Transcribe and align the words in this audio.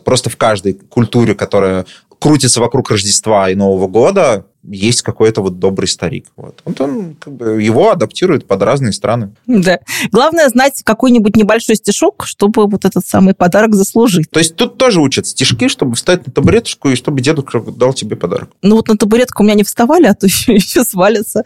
Просто 0.00 0.30
в 0.30 0.36
каждой 0.36 0.74
культуре, 0.74 1.34
которая 1.34 1.86
крутится 2.18 2.60
вокруг 2.60 2.90
Рождества 2.90 3.50
и 3.50 3.56
Нового 3.56 3.88
года, 3.88 4.46
есть 4.62 5.02
какой-то 5.02 5.42
вот 5.42 5.58
добрый 5.58 5.88
старик. 5.88 6.26
Вот, 6.36 6.60
вот 6.64 6.80
он 6.80 7.16
как 7.16 7.32
бы 7.32 7.60
его 7.60 7.90
адаптирует 7.90 8.46
под 8.46 8.62
разные 8.62 8.92
страны. 8.92 9.32
Да. 9.46 9.80
Главное 10.12 10.48
знать 10.48 10.82
какой-нибудь 10.84 11.34
небольшой 11.34 11.74
стишок, 11.74 12.24
чтобы 12.26 12.68
вот 12.68 12.84
этот 12.84 13.04
самый 13.04 13.34
подарок 13.34 13.74
заслужить. 13.74 14.30
То 14.30 14.38
есть 14.38 14.54
тут 14.54 14.78
тоже 14.78 15.00
учат 15.00 15.26
стишки, 15.26 15.66
чтобы 15.66 15.96
встать 15.96 16.24
на 16.24 16.32
табуреточку 16.32 16.90
и 16.90 16.94
чтобы 16.94 17.20
дедушка 17.20 17.60
дал 17.60 17.92
тебе 17.92 18.14
подарок. 18.14 18.50
Ну 18.62 18.76
вот 18.76 18.86
на 18.86 18.96
табуретку 18.96 19.42
у 19.42 19.46
меня 19.46 19.56
не 19.56 19.64
вставали, 19.64 20.06
а 20.06 20.14
то 20.14 20.26
еще, 20.28 20.54
еще 20.54 20.84
свалятся. 20.84 21.42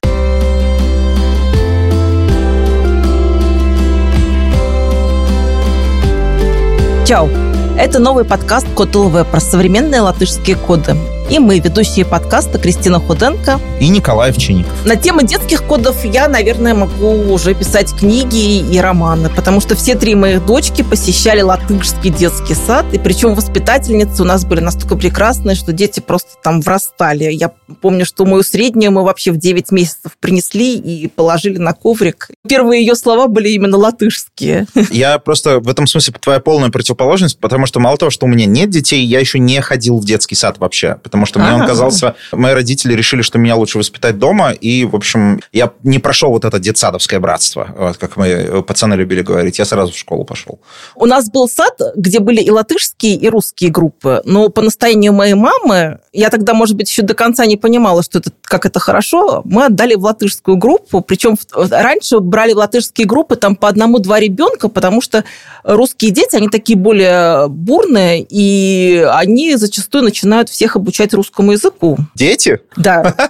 Чао! 7.07 7.56
Это 7.79 7.99
новый 7.99 8.25
подкаст 8.25 8.67
Код 8.75 8.93
про 9.31 9.39
современные 9.39 10.01
латышские 10.01 10.57
коды. 10.57 10.97
И 11.29 11.41
мы, 11.41 11.59
ведущие 11.59 12.05
подкаста 12.05 12.57
Кристина 12.57 13.01
Худенко 13.01 13.61
и 13.81 13.89
Николай 13.89 14.31
Овчинников. 14.31 14.87
На 14.87 14.95
тему 14.95 15.23
детских 15.23 15.65
кодов 15.65 16.05
я, 16.05 16.29
наверное, 16.29 16.73
могу 16.73 17.33
уже 17.33 17.53
писать 17.53 17.93
книги 17.93 18.59
и 18.61 18.79
романы, 18.79 19.29
потому 19.29 19.61
что 19.61 19.75
все 19.75 19.97
три 19.97 20.15
моих 20.15 20.47
дочки 20.47 20.83
посещали 20.83 21.41
латышский 21.41 22.11
детский 22.11 22.55
сад, 22.55 22.87
и 22.93 22.99
причем 22.99 23.35
воспитательницы 23.35 24.23
у 24.23 24.25
нас 24.25 24.45
были 24.45 24.61
настолько 24.61 24.95
прекрасные, 24.95 25.57
что 25.57 25.73
дети 25.73 25.99
просто 25.99 26.31
там 26.45 26.61
врастали. 26.61 27.25
Я 27.25 27.51
помню, 27.81 28.07
что 28.07 28.25
мою 28.25 28.45
среднюю 28.45 28.93
мы 28.93 29.03
вообще 29.03 29.33
в 29.33 29.37
9 29.37 29.73
месяцев 29.73 30.13
принесли 30.21 30.77
и 30.77 31.09
положили 31.09 31.59
на 31.59 31.73
коврик. 31.73 32.31
Первые 32.49 32.83
ее 32.83 32.95
слова 32.95 33.27
были 33.27 33.49
именно 33.49 33.77
латышские. 33.77 34.67
Я 34.93 35.19
просто 35.19 35.59
в 35.59 35.69
этом 35.69 35.89
смысле 35.89 36.15
твоя 36.21 36.39
полная 36.39 36.71
противоположность, 36.71 37.41
потому 37.41 37.67
что 37.67 37.81
мало 37.81 37.97
того, 37.97 38.11
что 38.11 38.27
у 38.27 38.29
меня 38.29 38.47
нет 38.47 38.71
детей, 38.71 39.05
я 39.05 39.19
еще 39.19 39.41
не 39.41 39.61
ходил 39.61 39.99
в 39.99 40.05
детский 40.05 40.37
сад 40.37 40.59
вообще, 40.59 40.99
потому 41.03 41.16
что 41.25 41.39
мне 41.39 41.55
он 41.55 41.67
казался... 41.67 42.15
Мои 42.33 42.53
родители 42.53 42.93
решили, 42.95 43.23
что 43.23 43.39
меня 43.39 43.57
лучше 43.57 43.79
воспитать 43.79 44.19
дома, 44.19 44.51
и, 44.51 44.85
в 44.85 44.95
общем, 44.95 45.41
я 45.53 45.73
не 45.85 45.99
прошел 45.99 46.31
вот 46.31 46.45
это 46.45 46.59
детсадовское 46.59 47.21
братство, 47.21 47.75
вот, 47.79 47.97
как 47.97 48.17
мы 48.17 48.63
пацаны 48.63 48.95
любили 48.95 49.23
говорить. 49.23 49.59
Я 49.59 49.65
сразу 49.65 49.93
в 49.93 49.97
школу 49.97 50.25
пошел. 50.25 50.59
У 50.95 51.07
нас 51.07 51.31
был 51.31 51.49
сад, 51.49 51.81
где 51.95 52.19
были 52.19 52.41
и 52.41 52.51
латышские, 52.51 53.15
и 53.15 53.29
русские 53.29 53.71
группы, 53.71 54.21
но 54.25 54.49
по 54.49 54.61
настоянию 54.61 55.13
моей 55.13 55.35
мамы, 55.35 56.01
я 56.13 56.31
тогда, 56.31 56.53
может 56.53 56.77
быть, 56.77 56.91
еще 56.91 57.03
до 57.03 57.15
конца 57.15 57.47
не 57.47 57.57
понимала, 57.57 58.03
что 58.03 58.19
это, 58.19 58.31
как 58.43 58.67
это 58.67 58.81
хорошо, 58.81 59.43
мы 59.45 59.67
отдали 59.67 59.95
в 59.95 60.03
латышскую 60.03 60.57
группу, 60.57 61.01
причем 61.01 61.37
раньше 61.53 62.19
брали 62.19 62.53
в 62.53 62.57
латышские 62.57 63.07
группы 63.07 63.37
там 63.37 63.57
по 63.57 63.69
одному-два 63.69 64.19
ребенка, 64.19 64.69
потому 64.69 65.01
что 65.01 65.25
русские 65.63 66.11
дети, 66.11 66.37
они 66.37 66.49
такие 66.49 66.77
более 66.77 67.49
бурные, 67.49 68.27
и 68.29 69.07
они 69.13 69.57
зачастую 69.57 70.05
начинают 70.05 70.49
всех 70.49 70.77
обучать 70.77 71.06
обучать 71.07 71.15
русскому 71.15 71.53
языку. 71.53 71.97
Дети? 72.15 72.61
Да. 72.77 73.15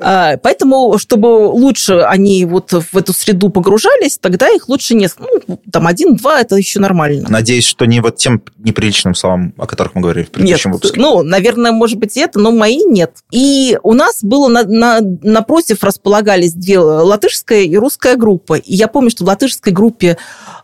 А, 0.00 0.36
поэтому, 0.36 0.96
чтобы 0.96 1.26
лучше 1.48 1.98
они 1.98 2.44
вот 2.44 2.72
в 2.72 2.96
эту 2.96 3.12
среду 3.12 3.50
погружались, 3.50 4.16
тогда 4.16 4.48
их 4.48 4.68
лучше 4.68 4.94
не... 4.94 5.08
Ну, 5.18 5.60
там 5.72 5.88
один-два, 5.88 6.40
это 6.40 6.54
еще 6.54 6.78
нормально. 6.78 7.26
Надеюсь, 7.28 7.66
что 7.66 7.84
не 7.84 8.00
вот 8.00 8.16
тем 8.16 8.40
неприличным 8.58 9.16
словам, 9.16 9.52
о 9.58 9.66
которых 9.66 9.96
мы 9.96 10.02
говорили 10.02 10.24
в 10.24 10.30
предыдущем 10.30 10.70
нет, 10.70 10.74
выпуске. 10.76 11.00
Ну, 11.00 11.24
наверное, 11.24 11.72
может 11.72 11.98
быть, 11.98 12.16
и 12.16 12.20
это, 12.20 12.38
но 12.38 12.52
мои 12.52 12.84
нет. 12.84 13.16
И 13.32 13.76
у 13.82 13.92
нас 13.92 14.22
было 14.22 14.46
на, 14.46 14.62
на, 14.62 15.00
напротив 15.00 15.82
располагались 15.82 16.52
две 16.52 16.78
латышская 16.78 17.62
и 17.62 17.76
русская 17.76 18.14
группа. 18.14 18.54
И 18.54 18.76
я 18.76 18.86
помню, 18.86 19.10
что 19.10 19.24
в 19.24 19.26
латышской 19.26 19.72
группе 19.72 20.16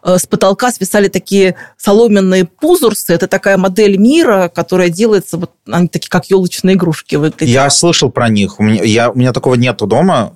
с 0.04 0.26
потолка 0.26 0.70
свисали 0.70 1.08
такие 1.08 1.56
соломенные 1.76 2.44
пузурсы. 2.44 3.14
Это 3.14 3.26
такая 3.26 3.56
модель 3.56 3.96
мира, 3.96 4.50
которая 4.54 4.90
делается, 4.90 5.38
вот 5.38 5.52
они 5.66 5.88
такие 5.88 6.10
как 6.10 6.26
елочные 6.26 6.76
игрушки 6.76 7.16
выглядят. 7.16 7.48
Я 7.48 7.70
слышал 7.70 8.10
про 8.10 8.28
них. 8.28 8.60
У 8.60 8.62
меня, 8.62 8.82
я, 8.82 9.10
у 9.10 9.14
меня 9.14 9.32
такого 9.32 9.54
нету 9.54 9.86
дома. 9.86 10.34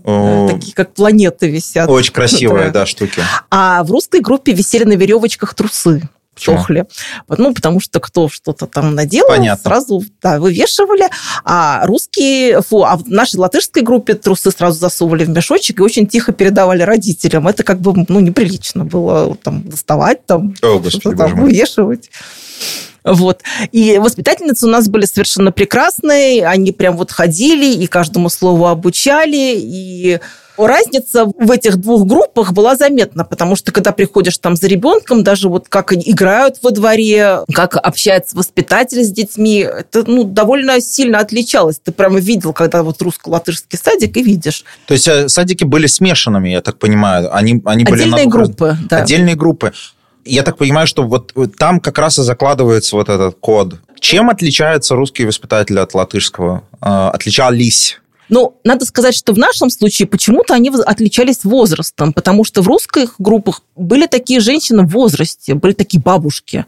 Такие, 0.48 0.74
как 0.74 0.94
планеты 0.94 1.50
висят. 1.50 1.88
Очень 1.88 2.12
красивые, 2.14 2.70
да, 2.70 2.86
штуки. 2.86 3.22
А 3.50 3.84
в 3.84 3.90
русской 3.90 4.20
группе 4.20 4.52
висели 4.52 4.84
на 4.84 4.94
веревочках 4.94 5.54
трусы. 5.54 6.02
Чохли. 6.38 6.86
Ну, 7.28 7.54
потому 7.54 7.80
что 7.80 8.00
кто 8.00 8.28
что-то 8.28 8.66
там 8.66 8.94
наделал, 8.94 9.28
Понятно. 9.28 9.62
сразу 9.62 10.04
да, 10.22 10.38
вывешивали. 10.38 11.08
А 11.44 11.86
русские, 11.86 12.62
фу, 12.62 12.84
а 12.84 12.96
в 12.96 13.08
нашей 13.08 13.36
латышской 13.36 13.82
группе 13.82 14.14
трусы 14.14 14.50
сразу 14.50 14.78
засовывали 14.78 15.24
в 15.24 15.30
мешочек 15.30 15.80
и 15.80 15.82
очень 15.82 16.06
тихо 16.06 16.32
передавали 16.32 16.82
родителям. 16.82 17.48
Это 17.48 17.62
как 17.62 17.80
бы, 17.80 18.04
ну, 18.08 18.20
неприлично 18.20 18.84
было 18.84 19.36
там 19.36 19.62
доставать, 19.62 20.26
там, 20.26 20.54
О, 20.62 20.78
Господи, 20.78 21.16
там 21.16 21.40
вывешивать. 21.40 22.10
Вот. 23.04 23.42
И 23.72 23.98
воспитательницы 23.98 24.66
у 24.66 24.70
нас 24.70 24.88
были 24.88 25.06
совершенно 25.06 25.52
прекрасные, 25.52 26.46
они 26.46 26.72
прям 26.72 26.96
вот 26.96 27.10
ходили 27.10 27.66
и 27.74 27.86
каждому 27.86 28.28
слову 28.28 28.66
обучали, 28.66 29.54
и 29.56 30.20
разница 30.66 31.24
в 31.24 31.50
этих 31.50 31.76
двух 31.76 32.06
группах 32.06 32.52
была 32.52 32.76
заметна, 32.76 33.24
потому 33.24 33.56
что 33.56 33.72
когда 33.72 33.92
приходишь 33.92 34.38
там 34.38 34.56
за 34.56 34.66
ребенком, 34.66 35.22
даже 35.22 35.48
вот 35.48 35.68
как 35.68 35.92
они 35.92 36.02
играют 36.06 36.58
во 36.62 36.70
дворе, 36.70 37.40
как 37.52 37.76
общается 37.76 38.36
воспитатель 38.36 39.02
с 39.04 39.10
детьми, 39.10 39.58
это 39.60 40.04
ну, 40.06 40.24
довольно 40.24 40.80
сильно 40.80 41.18
отличалось. 41.18 41.78
Ты 41.82 41.92
прямо 41.92 42.18
видел, 42.18 42.52
когда 42.52 42.82
вот 42.82 43.00
русско-латышский 43.02 43.78
садик, 43.78 44.16
и 44.16 44.22
видишь. 44.22 44.64
То 44.86 44.94
есть 44.94 45.08
э, 45.08 45.28
садики 45.28 45.64
были 45.64 45.86
смешанными, 45.86 46.48
я 46.48 46.60
так 46.60 46.78
понимаю? 46.78 47.34
Они, 47.34 47.60
они 47.64 47.84
были 47.84 48.02
Отдельные 48.02 48.24
на 48.24 48.30
группы, 48.30 48.76
да. 48.88 48.98
Отдельные 48.98 49.34
группы 49.34 49.72
я 50.28 50.42
так 50.42 50.56
понимаю, 50.58 50.86
что 50.86 51.04
вот 51.04 51.32
там 51.56 51.80
как 51.80 51.98
раз 51.98 52.18
и 52.18 52.22
закладывается 52.22 52.96
вот 52.96 53.08
этот 53.08 53.36
код. 53.40 53.76
Чем 53.98 54.30
отличаются 54.30 54.94
русские 54.94 55.26
воспитатели 55.26 55.78
от 55.78 55.94
латышского? 55.94 56.62
А, 56.80 57.10
отличались? 57.10 58.00
Ну, 58.28 58.56
надо 58.64 58.84
сказать, 58.84 59.14
что 59.14 59.32
в 59.32 59.38
нашем 59.38 59.70
случае 59.70 60.06
почему-то 60.06 60.54
они 60.54 60.70
отличались 60.70 61.44
возрастом, 61.44 62.12
потому 62.12 62.44
что 62.44 62.62
в 62.62 62.68
русских 62.68 63.14
группах 63.18 63.62
были 63.76 64.06
такие 64.06 64.40
женщины 64.40 64.82
в 64.82 64.90
возрасте, 64.90 65.54
были 65.54 65.72
такие 65.72 66.02
бабушки, 66.02 66.64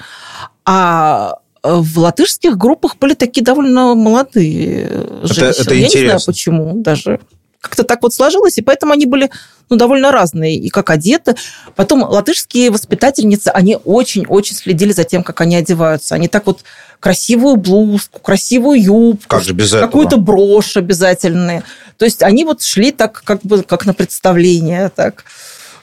а 0.64 1.38
э, 1.62 1.74
в 1.74 1.98
латышских 1.98 2.56
группах 2.56 2.96
были 2.98 3.14
такие 3.14 3.44
довольно 3.44 3.94
молодые 3.94 5.06
женщины. 5.22 5.46
Это, 5.46 5.62
это 5.62 5.74
Я 5.74 5.86
интересно. 5.86 5.98
не 5.98 6.04
знаю, 6.06 6.20
почему 6.26 6.72
даже 6.82 7.20
как-то 7.60 7.84
так 7.84 8.02
вот 8.02 8.14
сложилось, 8.14 8.56
и 8.58 8.62
поэтому 8.62 8.92
они 8.92 9.06
были 9.06 9.30
ну, 9.68 9.76
довольно 9.76 10.10
разные, 10.10 10.56
и 10.56 10.70
как 10.70 10.90
одеты. 10.90 11.36
Потом 11.76 12.02
латышские 12.02 12.70
воспитательницы, 12.70 13.48
они 13.48 13.76
очень-очень 13.84 14.56
следили 14.56 14.92
за 14.92 15.04
тем, 15.04 15.22
как 15.22 15.40
они 15.42 15.56
одеваются. 15.56 16.14
Они 16.14 16.26
так 16.26 16.46
вот 16.46 16.64
красивую 17.00 17.56
блузку, 17.56 18.20
красивую 18.20 18.80
юбку, 18.80 19.28
как 19.28 19.42
же 19.42 19.54
без 19.54 19.72
какую-то 19.72 20.18
брошь 20.18 20.76
обязательные. 20.76 21.64
То 21.96 22.04
есть 22.04 22.22
они 22.22 22.44
вот 22.44 22.62
шли 22.62 22.92
так, 22.92 23.22
как 23.24 23.40
бы, 23.42 23.62
как 23.62 23.86
на 23.86 23.94
представление, 23.94 24.90
так. 24.94 25.24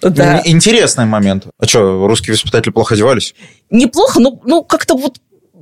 Да. 0.02 0.42
Интересный 0.46 1.06
момент. 1.06 1.48
А 1.60 1.66
что, 1.66 2.08
русские 2.08 2.34
воспитатели 2.34 2.72
плохо 2.72 2.94
одевались? 2.94 3.34
Неплохо, 3.72 4.20
но 4.20 4.40
ну, 4.46 4.64
как-то 4.64 4.96
вот 4.96 5.18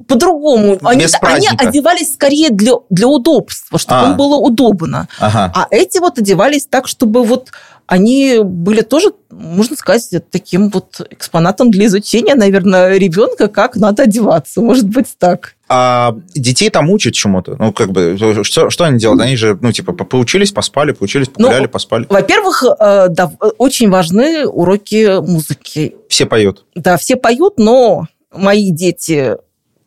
по-другому. 0.08 0.78
Они, 0.84 1.08
они 1.22 1.48
одевались 1.58 2.14
скорее 2.14 2.50
для, 2.50 2.74
для 2.90 3.08
удобства, 3.08 3.80
чтобы 3.80 4.02
а. 4.02 4.10
им 4.10 4.18
было 4.18 4.36
удобно. 4.36 5.08
Ага. 5.20 5.52
А 5.56 5.68
эти 5.72 6.00
вот 6.00 6.20
одевались 6.20 6.68
так, 6.70 6.88
чтобы 6.88 7.24
вот 7.24 7.52
они 7.88 8.40
были 8.44 8.82
тоже, 8.82 9.12
можно 9.30 9.76
сказать, 9.76 10.10
таким 10.32 10.70
вот 10.70 11.02
экспонатом 11.12 11.70
для 11.70 11.86
изучения, 11.86 12.34
наверное, 12.34 12.98
ребенка, 12.98 13.48
как 13.48 13.76
надо 13.76 14.04
одеваться. 14.04 14.62
Может 14.62 14.90
быть, 14.90 15.08
так. 15.20 15.56
А 15.68 16.16
детей 16.34 16.70
там 16.70 16.90
учат 16.90 17.14
чему-то? 17.14 17.56
Ну, 17.60 17.74
как 17.74 17.92
бы, 17.92 18.18
что, 18.44 18.70
что 18.70 18.84
они 18.86 18.98
делают? 18.98 19.22
Они 19.22 19.36
же, 19.36 19.58
ну, 19.62 19.72
типа, 19.72 19.94
поучились, 19.94 20.52
поспали, 20.52 20.94
поучились, 20.94 21.28
погуляли, 21.28 21.64
ну, 21.64 21.70
поспали. 21.70 22.08
Во-первых, 22.10 22.64
э, 22.64 23.08
да, 23.10 23.32
очень 23.58 23.90
важны 23.90 24.48
уроки 24.48 25.22
музыки. 25.22 25.96
Все 26.10 26.26
поют? 26.26 26.66
Да, 26.76 26.98
все 26.98 27.16
поют, 27.16 27.58
но 27.58 28.08
мои 28.32 28.72
дети 28.72 29.38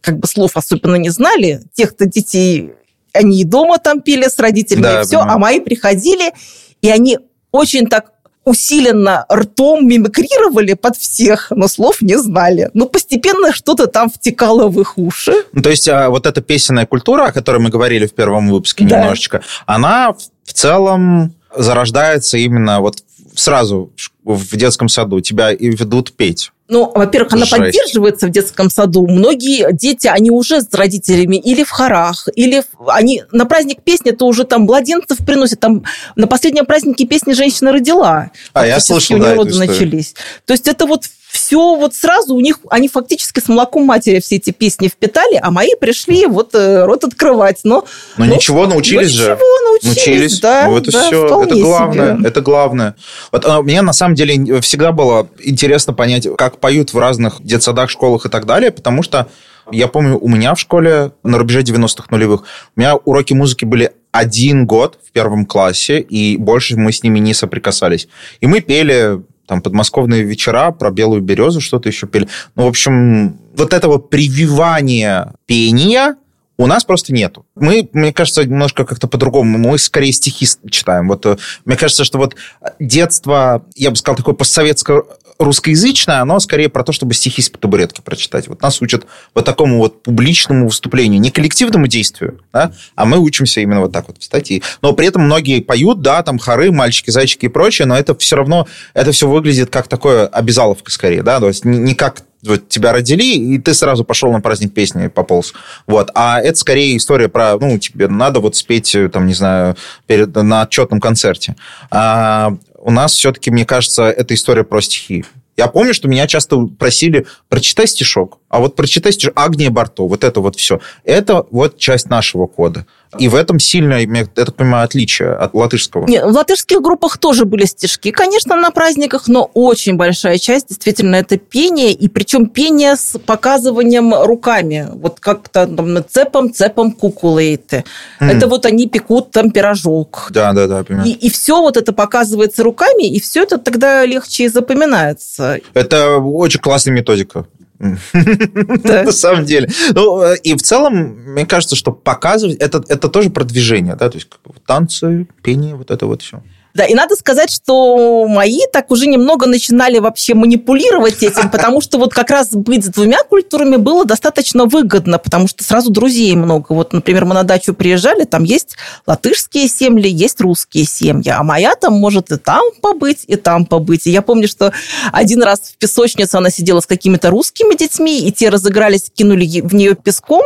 как 0.00 0.18
бы 0.18 0.28
слов 0.28 0.56
особенно 0.56 0.96
не 0.96 1.10
знали. 1.10 1.62
Тех-то 1.74 2.06
детей, 2.06 2.72
они 3.12 3.40
и 3.40 3.44
дома 3.44 3.78
там 3.78 4.00
пели 4.02 4.28
с 4.28 4.38
родителями, 4.38 4.82
да, 4.82 5.00
и 5.00 5.04
все, 5.04 5.18
а 5.18 5.38
мои 5.38 5.60
приходили, 5.60 6.32
и 6.80 6.90
они 6.90 7.18
очень 7.52 7.86
так 7.86 8.12
усиленно 8.44 9.26
ртом 9.30 9.86
мимикрировали 9.86 10.72
под 10.72 10.96
всех, 10.96 11.50
но 11.50 11.68
слов 11.68 12.00
не 12.00 12.18
знали. 12.18 12.70
Но 12.72 12.86
постепенно 12.86 13.52
что-то 13.52 13.86
там 13.86 14.08
втекало 14.08 14.68
в 14.68 14.80
их 14.80 14.96
уши. 14.96 15.34
Ну, 15.52 15.62
то 15.62 15.68
есть 15.70 15.86
а, 15.88 16.08
вот 16.08 16.26
эта 16.26 16.40
песенная 16.40 16.86
культура, 16.86 17.26
о 17.26 17.32
которой 17.32 17.58
мы 17.58 17.68
говорили 17.68 18.06
в 18.06 18.14
первом 18.14 18.48
выпуске 18.48 18.84
да. 18.84 19.00
немножечко, 19.00 19.42
она 19.66 20.14
в 20.44 20.52
целом 20.54 21.34
зарождается 21.54 22.38
именно 22.38 22.80
вот 22.80 23.02
сразу 23.38 23.92
в 24.24 24.56
детском 24.56 24.88
саду. 24.88 25.20
Тебя 25.20 25.52
и 25.52 25.70
ведут 25.70 26.12
петь. 26.12 26.50
Ну, 26.68 26.92
во-первых, 26.94 27.32
она 27.32 27.46
Жесть. 27.46 27.56
поддерживается 27.56 28.26
в 28.26 28.30
детском 28.30 28.68
саду. 28.68 29.06
Многие 29.06 29.72
дети, 29.72 30.06
они 30.06 30.30
уже 30.30 30.60
с 30.60 30.68
родителями 30.74 31.36
или 31.36 31.64
в 31.64 31.70
хорах, 31.70 32.28
или 32.34 32.60
в... 32.60 32.90
они 32.90 33.22
на 33.32 33.46
праздник 33.46 33.82
песни, 33.82 34.10
то 34.10 34.26
уже 34.26 34.44
там 34.44 34.62
младенцев 34.62 35.16
приносят. 35.18 35.60
Там 35.60 35.84
на 36.14 36.26
последнем 36.26 36.66
празднике 36.66 37.06
песни 37.06 37.32
женщина 37.32 37.72
родила. 37.72 38.30
А, 38.52 38.66
я 38.66 38.80
слышал, 38.80 39.18
да, 39.18 39.34
роды 39.34 39.54
начались. 39.56 40.14
То 40.44 40.52
есть 40.52 40.68
это 40.68 40.84
вот 40.84 41.04
все 41.30 41.76
вот 41.76 41.94
сразу 41.94 42.34
у 42.34 42.40
них, 42.40 42.58
они 42.70 42.88
фактически 42.88 43.40
с 43.40 43.48
молоком 43.48 43.84
матери 43.84 44.20
все 44.20 44.36
эти 44.36 44.50
песни 44.50 44.88
впитали, 44.88 45.38
а 45.40 45.50
мои 45.50 45.74
пришли 45.78 46.26
вот 46.26 46.54
э, 46.54 46.84
рот 46.84 47.04
открывать. 47.04 47.60
Но, 47.64 47.84
но, 48.16 48.24
но 48.24 48.34
ничего, 48.34 48.66
научились 48.66 49.14
но 49.14 49.24
же. 49.24 49.30
Ничего, 49.32 49.70
научились, 49.70 49.96
научились. 49.96 50.40
да. 50.40 50.66
Ну, 50.66 50.76
это 50.78 50.92
да, 50.92 51.06
все, 51.06 51.42
это 51.44 51.54
главное, 51.56 52.16
себе. 52.16 52.28
это 52.28 52.40
главное. 52.40 52.96
Вот 53.30 53.44
а, 53.44 53.62
мне 53.62 53.82
на 53.82 53.92
самом 53.92 54.14
деле 54.14 54.60
всегда 54.60 54.92
было 54.92 55.28
интересно 55.42 55.92
понять, 55.92 56.26
как 56.36 56.58
поют 56.58 56.94
в 56.94 56.98
разных 56.98 57.42
детсадах, 57.42 57.90
школах 57.90 58.24
и 58.24 58.28
так 58.30 58.46
далее, 58.46 58.70
потому 58.70 59.02
что 59.02 59.28
я 59.70 59.88
помню, 59.88 60.18
у 60.18 60.28
меня 60.28 60.54
в 60.54 60.60
школе 60.60 61.12
на 61.22 61.36
рубеже 61.36 61.60
90-х 61.60 62.06
нулевых 62.10 62.44
у 62.74 62.80
меня 62.80 62.96
уроки 62.96 63.34
музыки 63.34 63.66
были 63.66 63.92
один 64.12 64.66
год 64.66 64.98
в 65.06 65.12
первом 65.12 65.44
классе, 65.44 66.00
и 66.00 66.38
больше 66.38 66.76
мы 66.76 66.92
с 66.92 67.02
ними 67.02 67.18
не 67.18 67.34
соприкасались. 67.34 68.08
И 68.40 68.46
мы 68.46 68.60
пели 68.60 69.20
там 69.48 69.62
подмосковные 69.62 70.22
вечера, 70.22 70.70
про 70.70 70.90
белую 70.90 71.22
березу 71.22 71.60
что-то 71.60 71.88
еще 71.88 72.06
пели. 72.06 72.28
Ну, 72.54 72.64
в 72.64 72.68
общем, 72.68 73.38
вот 73.56 73.72
этого 73.72 73.98
прививания 73.98 75.32
пения 75.46 76.16
у 76.58 76.66
нас 76.66 76.84
просто 76.84 77.14
нету. 77.14 77.46
Мы, 77.54 77.88
мне 77.92 78.12
кажется, 78.12 78.44
немножко 78.44 78.84
как-то 78.84 79.08
по-другому. 79.08 79.58
Мы 79.58 79.78
скорее 79.78 80.12
стихи 80.12 80.46
читаем. 80.70 81.08
Вот 81.08 81.24
э, 81.24 81.38
мне 81.64 81.76
кажется, 81.76 82.04
что 82.04 82.18
вот 82.18 82.34
детство, 82.78 83.64
я 83.74 83.90
бы 83.90 83.96
сказал, 83.96 84.16
такое 84.16 84.34
постсоветское 84.34 85.02
русскоязычное, 85.38 86.20
оно 86.20 86.40
скорее 86.40 86.68
про 86.68 86.82
то, 86.82 86.92
чтобы 86.92 87.14
стихи 87.14 87.42
с 87.42 87.50
табуретки 87.50 88.00
прочитать. 88.00 88.48
Вот 88.48 88.60
нас 88.62 88.82
учат 88.82 89.06
вот 89.34 89.44
такому 89.44 89.78
вот 89.78 90.02
публичному 90.02 90.66
выступлению, 90.66 91.20
не 91.20 91.30
коллективному 91.30 91.86
действию, 91.86 92.40
да, 92.52 92.72
а 92.96 93.04
мы 93.04 93.18
учимся 93.18 93.60
именно 93.60 93.80
вот 93.80 93.92
так 93.92 94.08
вот 94.08 94.18
в 94.18 94.24
статьи. 94.24 94.62
Но 94.82 94.92
при 94.92 95.06
этом 95.06 95.22
многие 95.22 95.60
поют, 95.60 96.02
да, 96.02 96.22
там 96.22 96.38
хоры, 96.38 96.72
мальчики, 96.72 97.10
зайчики 97.10 97.46
и 97.46 97.48
прочее, 97.48 97.86
но 97.86 97.96
это 97.96 98.16
все 98.16 98.36
равно, 98.36 98.66
это 98.94 99.12
все 99.12 99.28
выглядит 99.28 99.70
как 99.70 99.88
такое 99.88 100.26
обязаловка 100.26 100.90
скорее, 100.90 101.22
да, 101.22 101.38
то 101.38 101.48
есть 101.48 101.64
не 101.64 101.94
как 101.94 102.22
вот 102.42 102.68
тебя 102.68 102.92
родили, 102.92 103.24
и 103.24 103.58
ты 103.58 103.74
сразу 103.74 104.04
пошел 104.04 104.32
на 104.32 104.40
праздник 104.40 104.72
песни 104.72 105.06
и 105.06 105.08
пополз. 105.08 105.54
Вот. 105.86 106.10
А 106.14 106.40
это 106.40 106.56
скорее 106.56 106.96
история 106.96 107.28
про, 107.28 107.58
ну, 107.58 107.78
тебе 107.78 108.08
надо 108.08 108.40
вот 108.40 108.54
спеть, 108.56 108.96
там, 109.12 109.26
не 109.26 109.34
знаю, 109.34 109.76
перед, 110.06 110.34
на 110.34 110.62
отчетном 110.62 111.00
концерте. 111.00 111.56
А 111.90 112.56
у 112.88 112.90
нас 112.90 113.12
все-таки, 113.12 113.50
мне 113.50 113.66
кажется, 113.66 114.04
это 114.04 114.32
история 114.32 114.64
про 114.64 114.80
стихи. 114.80 115.26
Я 115.58 115.66
помню, 115.66 115.92
что 115.92 116.08
меня 116.08 116.26
часто 116.26 116.56
просили, 116.78 117.26
прочитай 117.50 117.86
стишок. 117.86 118.38
А 118.48 118.60
вот 118.60 118.76
прочитай 118.76 119.12
стишок 119.12 119.34
Агния 119.36 119.68
Барто, 119.68 120.08
вот 120.08 120.24
это 120.24 120.40
вот 120.40 120.56
все. 120.56 120.80
Это 121.04 121.44
вот 121.50 121.76
часть 121.76 122.08
нашего 122.08 122.46
кода. 122.46 122.86
И 123.18 123.28
в 123.28 123.34
этом 123.34 123.58
сильное, 123.58 124.00
я 124.00 124.26
так 124.26 124.54
понимаю, 124.54 124.84
отличие 124.84 125.32
от 125.32 125.54
латышского. 125.54 126.06
Нет, 126.06 126.24
в 126.24 126.28
латышских 126.28 126.82
группах 126.82 127.16
тоже 127.16 127.44
были 127.46 127.64
стишки, 127.64 128.10
конечно, 128.10 128.54
на 128.56 128.70
праздниках, 128.70 129.28
но 129.28 129.50
очень 129.54 129.96
большая 129.96 130.38
часть 130.38 130.68
действительно 130.68 131.16
это 131.16 131.38
пение, 131.38 131.92
и 131.92 132.08
причем 132.08 132.46
пение 132.46 132.96
с 132.96 133.18
показыванием 133.18 134.12
руками. 134.14 134.88
Вот 134.92 135.20
как-то 135.20 135.66
там 135.66 136.04
цепом, 136.08 136.52
цепом 136.52 136.92
кукулейты. 136.92 137.84
Mm. 138.20 138.30
Это 138.30 138.46
вот 138.46 138.66
они 138.66 138.88
пекут 138.88 139.30
там 139.30 139.50
пирожок. 139.50 140.28
Да, 140.30 140.52
да, 140.52 140.66
да, 140.66 140.84
понимаю. 140.84 141.08
И, 141.08 141.12
и 141.12 141.30
все 141.30 141.62
вот 141.62 141.76
это 141.76 141.92
показывается 141.92 142.62
руками, 142.62 143.08
и 143.08 143.20
все 143.20 143.42
это 143.42 143.58
тогда 143.58 144.04
легче 144.04 144.50
запоминается. 144.50 145.60
Это 145.72 146.16
очень 146.18 146.60
классная 146.60 146.92
методика. 146.92 147.46
На 148.84 149.12
самом 149.12 149.44
деле. 149.44 149.68
Ну, 149.94 150.22
э, 150.22 150.36
и 150.42 150.54
в 150.54 150.62
целом, 150.62 150.94
мне 151.32 151.46
кажется, 151.46 151.76
что 151.76 151.92
показывать, 151.92 152.56
это, 152.56 152.84
это 152.88 153.08
тоже 153.08 153.30
продвижение, 153.30 153.94
да, 153.94 154.10
то 154.10 154.16
есть 154.16 154.28
танцы, 154.66 155.28
пение, 155.42 155.76
вот 155.76 155.90
это 155.90 156.06
вот 156.06 156.22
все. 156.22 156.42
Да, 156.78 156.84
и 156.84 156.94
надо 156.94 157.16
сказать, 157.16 157.50
что 157.50 158.28
мои 158.28 158.60
так 158.72 158.92
уже 158.92 159.08
немного 159.08 159.46
начинали 159.46 159.98
вообще 159.98 160.34
манипулировать 160.34 161.24
этим, 161.24 161.50
потому 161.52 161.80
что 161.80 161.98
вот 161.98 162.14
как 162.14 162.30
раз 162.30 162.50
быть 162.52 162.84
с 162.84 162.88
двумя 162.88 163.18
культурами 163.24 163.74
было 163.74 164.04
достаточно 164.04 164.64
выгодно, 164.64 165.18
потому 165.18 165.48
что 165.48 165.64
сразу 165.64 165.90
друзей 165.90 166.36
много. 166.36 166.72
Вот, 166.72 166.92
например, 166.92 167.24
мы 167.24 167.34
на 167.34 167.42
дачу 167.42 167.74
приезжали, 167.74 168.22
там 168.22 168.44
есть 168.44 168.76
латышские 169.08 169.66
семьи, 169.66 170.08
есть 170.08 170.40
русские 170.40 170.84
семьи, 170.84 171.30
а 171.30 171.42
моя 171.42 171.74
там 171.74 171.94
может 171.94 172.30
и 172.30 172.36
там 172.36 172.62
побыть, 172.80 173.24
и 173.26 173.34
там 173.34 173.66
побыть. 173.66 174.06
И 174.06 174.12
я 174.12 174.22
помню, 174.22 174.46
что 174.46 174.72
один 175.10 175.42
раз 175.42 175.58
в 175.58 175.78
песочнице 175.78 176.36
она 176.36 176.48
сидела 176.48 176.78
с 176.78 176.86
какими-то 176.86 177.30
русскими 177.30 177.74
детьми, 177.74 178.20
и 178.20 178.30
те 178.30 178.50
разыгрались, 178.50 179.10
кинули 179.12 179.62
в 179.62 179.74
нее 179.74 179.96
песком, 179.96 180.44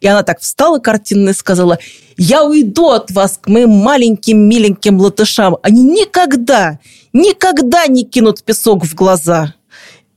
и 0.00 0.06
она 0.06 0.22
так 0.22 0.40
встала 0.40 0.78
картинно 0.78 1.28
и 1.28 1.34
сказала, 1.34 1.78
я 2.16 2.44
уйду 2.44 2.90
от 2.90 3.10
вас 3.10 3.38
к 3.40 3.48
моим 3.48 3.70
маленьким 3.70 4.38
миленьким 4.48 5.00
латышам. 5.00 5.56
Они 5.62 5.82
никогда, 5.82 6.78
никогда 7.12 7.86
не 7.86 8.04
кинут 8.04 8.42
песок 8.44 8.84
в 8.84 8.94
глаза. 8.94 9.54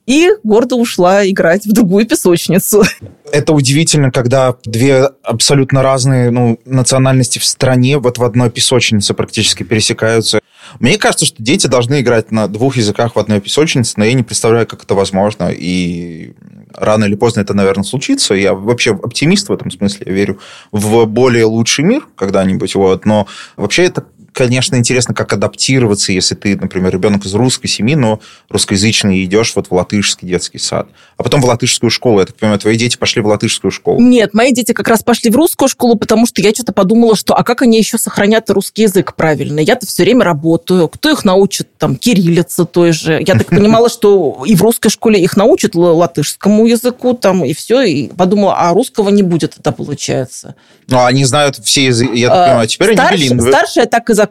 И 0.05 0.29
гордо 0.43 0.77
ушла 0.77 1.29
играть 1.29 1.65
в 1.65 1.73
другую 1.73 2.07
песочницу. 2.07 2.83
Это 3.29 3.51
удивительно, 3.51 4.09
когда 4.09 4.55
две 4.63 5.09
абсолютно 5.21 5.83
разные 5.83 6.31
ну, 6.31 6.59
национальности 6.63 7.39
в 7.39 7.45
стране 7.45 7.97
вот 7.97 8.17
в 8.17 8.23
одной 8.23 8.49
песочнице 8.49 9.13
практически 9.13 9.63
пересекаются. 9.63 10.39
Мне 10.79 10.97
кажется, 10.97 11.25
что 11.25 11.41
дети 11.41 11.67
должны 11.67 12.01
играть 12.01 12.31
на 12.31 12.47
двух 12.47 12.77
языках 12.77 13.15
в 13.15 13.19
одной 13.19 13.41
песочнице, 13.41 13.93
но 13.97 14.05
я 14.05 14.13
не 14.13 14.23
представляю, 14.23 14.67
как 14.67 14.83
это 14.83 14.95
возможно. 14.95 15.49
И 15.49 16.33
рано 16.73 17.05
или 17.05 17.15
поздно 17.15 17.41
это, 17.41 17.53
наверное, 17.53 17.83
случится. 17.83 18.33
Я 18.33 18.53
вообще 18.53 18.91
оптимист 18.91 19.49
в 19.49 19.53
этом 19.53 19.71
смысле. 19.71 20.03
Я 20.07 20.13
верю 20.13 20.39
в 20.71 21.05
более 21.05 21.45
лучший 21.45 21.85
мир 21.85 22.07
когда-нибудь. 22.15 22.75
Вот. 22.75 23.05
Но 23.05 23.27
вообще 23.55 23.83
это 23.83 24.05
конечно, 24.37 24.75
интересно, 24.75 25.15
как 25.15 25.33
адаптироваться, 25.33 26.11
если 26.11 26.35
ты, 26.35 26.55
например, 26.55 26.93
ребенок 26.93 27.25
из 27.25 27.33
русской 27.33 27.67
семьи, 27.67 27.95
но 27.95 28.19
русскоязычный, 28.49 29.17
и 29.17 29.25
идешь 29.25 29.53
вот 29.55 29.67
в 29.67 29.73
латышский 29.73 30.27
детский 30.27 30.59
сад. 30.59 30.87
А 31.17 31.23
потом 31.23 31.41
в 31.41 31.45
латышскую 31.45 31.89
школу. 31.89 32.19
Я 32.19 32.27
так 32.27 32.35
понимаю, 32.35 32.59
твои 32.59 32.77
дети 32.77 32.97
пошли 32.97 33.23
в 33.23 33.25
латышскую 33.25 33.71
школу. 33.71 33.99
Нет, 33.99 34.35
мои 34.35 34.53
дети 34.53 34.73
как 34.73 34.87
раз 34.87 35.01
пошли 35.01 35.31
в 35.31 35.35
русскую 35.35 35.67
школу, 35.67 35.95
потому 35.95 36.27
что 36.27 36.41
я 36.43 36.51
что-то 36.51 36.71
подумала, 36.71 37.15
что 37.15 37.33
а 37.33 37.43
как 37.43 37.63
они 37.63 37.79
еще 37.79 37.97
сохранят 37.97 38.47
русский 38.51 38.83
язык 38.83 39.15
правильно? 39.15 39.59
Я-то 39.59 39.87
все 39.87 40.03
время 40.03 40.23
работаю. 40.23 40.87
Кто 40.87 41.09
их 41.09 41.25
научит 41.25 41.75
там 41.79 41.95
кириллице 41.95 42.65
той 42.65 42.91
же? 42.91 43.19
Я 43.25 43.33
так 43.33 43.47
понимала, 43.47 43.89
что 43.89 44.43
и 44.45 44.55
в 44.55 44.61
русской 44.61 44.89
школе 44.89 45.19
их 45.19 45.35
научат 45.35 45.73
латышскому 45.73 46.67
языку 46.67 47.15
там, 47.15 47.43
и 47.43 47.53
все. 47.53 47.81
И 47.81 48.09
подумала, 48.09 48.55
а 48.55 48.71
русского 48.73 49.09
не 49.09 49.23
будет 49.23 49.57
это 49.57 49.71
получается. 49.71 50.53
Ну, 50.87 51.03
они 51.03 51.25
знают 51.25 51.57
все 51.57 51.85
языки, 51.85 52.19
я 52.19 52.29
так 52.29 52.45
понимаю, 52.45 52.63
а 52.63 52.67
теперь 52.67 52.93
Старш, 52.93 53.11
они 53.11 53.23
билингвы. 53.23 53.51
Старшая 53.51 53.85
так 53.87 54.09
и 54.09 54.13
закончила 54.13 54.26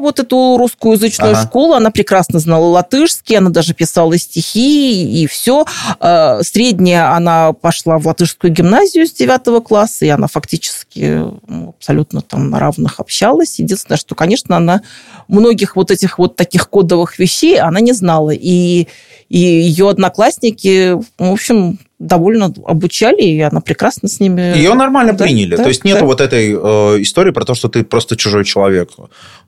вот 0.00 0.20
эту 0.20 0.56
русскоязычную 0.58 1.32
ага. 1.32 1.42
школу, 1.42 1.74
она 1.74 1.90
прекрасно 1.90 2.38
знала 2.38 2.66
латышский, 2.66 3.36
она 3.36 3.50
даже 3.50 3.74
писала 3.74 4.16
стихи 4.18 5.22
и 5.22 5.26
все. 5.26 5.64
А, 5.98 6.42
средняя 6.42 7.14
она 7.14 7.52
пошла 7.52 7.98
в 7.98 8.06
латышскую 8.06 8.52
гимназию 8.52 9.06
с 9.06 9.12
9 9.12 9.64
класса, 9.64 10.04
и 10.04 10.08
она 10.08 10.26
фактически 10.26 11.24
ну, 11.46 11.74
абсолютно 11.78 12.22
там 12.22 12.50
на 12.50 12.58
равных 12.58 13.00
общалась. 13.00 13.58
Единственное, 13.58 13.98
что, 13.98 14.14
конечно, 14.14 14.56
она 14.56 14.82
многих 15.28 15.76
вот 15.76 15.90
этих 15.90 16.18
вот 16.18 16.36
таких 16.36 16.68
кодовых 16.68 17.18
вещей 17.18 17.58
она 17.58 17.80
не 17.80 17.92
знала. 17.92 18.30
И, 18.30 18.88
и 19.30 19.38
ее 19.38 19.88
одноклассники, 19.88 20.94
в 20.94 21.32
общем, 21.32 21.78
довольно 22.00 22.52
обучали, 22.66 23.22
и 23.22 23.40
она 23.40 23.60
прекрасно 23.60 24.08
с 24.08 24.18
ними... 24.18 24.56
Ее 24.56 24.74
нормально 24.74 25.12
да, 25.12 25.24
приняли. 25.24 25.54
Да, 25.54 25.62
то 25.62 25.68
есть 25.68 25.84
нету 25.84 26.00
да. 26.00 26.06
вот 26.06 26.20
этой 26.20 26.50
э, 26.50 27.02
истории 27.02 27.30
про 27.30 27.44
то, 27.44 27.54
что 27.54 27.68
ты 27.68 27.84
просто 27.84 28.16
чужой 28.16 28.44
человек. 28.44 28.90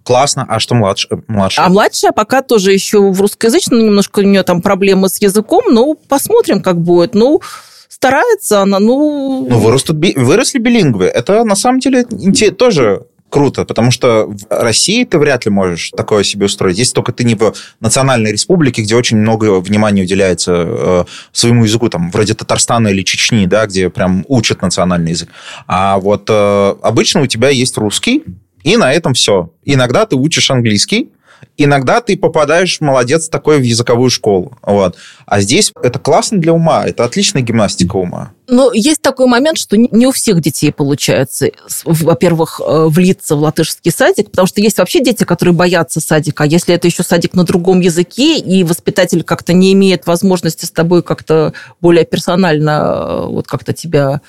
Классно. 0.05 0.47
А 0.49 0.61
что 0.61 0.77
младше? 0.77 1.09
младшая? 1.27 1.67
А 1.67 1.69
младшая 1.69 2.13
пока 2.13 2.43
тоже 2.43 2.73
еще 2.73 3.11
в 3.11 3.21
русскоязычном, 3.21 3.81
немножко 3.81 4.21
у 4.21 4.23
нее 4.23 4.45
там 4.45 4.63
проблемы 4.63 5.09
с 5.09 5.21
языком, 5.21 5.65
но 5.69 5.95
посмотрим, 5.95 6.63
как 6.63 6.81
будет. 6.81 7.15
Ну, 7.15 7.41
старается 7.89 8.61
она, 8.61 8.79
ну... 8.79 9.49
Ну, 9.51 9.59
вырастут, 9.59 9.97
выросли 10.15 10.61
билингвы. 10.61 11.07
Это, 11.07 11.43
на 11.43 11.57
самом 11.57 11.81
деле, 11.81 12.05
тоже 12.57 13.03
круто, 13.33 13.65
потому 13.65 13.91
что 13.91 14.27
в 14.27 14.37
России 14.51 15.05
ты 15.05 15.19
вряд 15.19 15.47
ли 15.47 15.51
можешь 15.51 15.91
такое 15.97 16.23
себе 16.23 16.47
устроить. 16.47 16.75
Здесь 16.75 16.93
только 16.93 17.13
ты 17.13 17.25
не 17.25 17.35
в 17.35 17.55
национальной 17.81 18.31
республике, 18.31 18.83
где 18.83 18.95
очень 18.95 19.17
много 19.17 19.59
внимания 19.59 20.03
уделяется 20.03 20.53
э, 20.55 21.05
своему 21.33 21.65
языку, 21.65 21.89
там, 21.89 22.11
вроде 22.11 22.35
Татарстана 22.35 22.89
или 22.89 23.03
Чечни, 23.03 23.47
да, 23.47 23.67
где 23.67 23.89
прям 23.89 24.27
учат 24.29 24.61
национальный 24.61 25.13
язык. 25.13 25.31
А 25.67 25.99
вот 25.99 26.27
э, 26.29 26.75
обычно 26.83 27.23
у 27.23 27.27
тебя 27.27 27.49
есть 27.49 27.79
русский, 27.79 28.23
и 28.65 28.77
на 28.77 28.93
этом 28.93 29.15
все. 29.15 29.51
Иногда 29.65 30.05
ты 30.05 30.15
учишь 30.15 30.51
английский, 30.51 31.09
иногда 31.57 32.01
ты 32.01 32.17
попадаешь, 32.17 32.81
молодец, 32.81 33.29
такой 33.29 33.59
в 33.59 33.63
языковую 33.63 34.11
школу. 34.11 34.57
Вот. 34.63 34.97
А 35.27 35.41
здесь 35.41 35.73
это 35.83 35.99
классно 35.99 36.39
для 36.39 36.53
ума, 36.53 36.85
это 36.87 37.05
отличная 37.05 37.43
гимнастика 37.43 37.97
ума. 37.97 38.33
Но 38.49 38.71
есть 38.73 39.01
такой 39.01 39.27
момент, 39.27 39.57
что 39.57 39.77
не 39.77 40.07
у 40.07 40.13
всех 40.13 40.41
детей 40.41 40.73
получается, 40.73 41.51
во-первых, 41.85 42.61
э, 42.61 42.87
влиться 42.89 43.37
в 43.37 43.41
латышский 43.41 43.93
садик, 43.93 44.31
потому 44.31 44.47
что 44.47 44.61
есть 44.61 44.79
вообще 44.79 45.01
дети, 45.01 45.25
которые 45.25 45.55
боятся 45.55 46.01
садика, 46.01 46.45
а 46.45 46.47
если 46.47 46.75
это 46.75 46.87
еще 46.89 47.03
садик 47.03 47.35
на 47.35 47.45
другом 47.45 47.81
языке, 47.81 48.39
и 48.39 48.65
воспитатель 48.65 49.23
как-то 49.23 49.53
не 49.53 49.73
имеет 49.73 50.07
возможности 50.07 50.65
с 50.65 50.71
тобой 50.71 51.03
как-то 51.03 51.55
более 51.81 52.05
персонально 52.05 52.71
э, 52.71 53.27
вот 53.27 53.47
как-то 53.47 53.73
тебя 53.73 54.21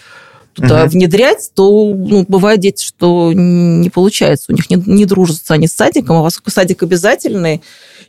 туда 0.54 0.84
угу. 0.84 0.92
внедрять, 0.92 1.52
то 1.56 1.94
ну, 1.94 2.26
бывает 2.28 2.60
дети, 2.60 2.84
что 2.84 3.32
не 3.34 3.90
получается, 3.90 4.52
у 4.52 4.56
них 4.56 4.70
не, 4.70 4.82
не 4.86 5.06
дружатся 5.06 5.54
они 5.56 5.68
с 5.68 5.74
садиком, 5.74 6.18
а 6.18 6.24
поскольку 6.24 6.52
садик 6.52 6.84
обязательный, 6.84 7.62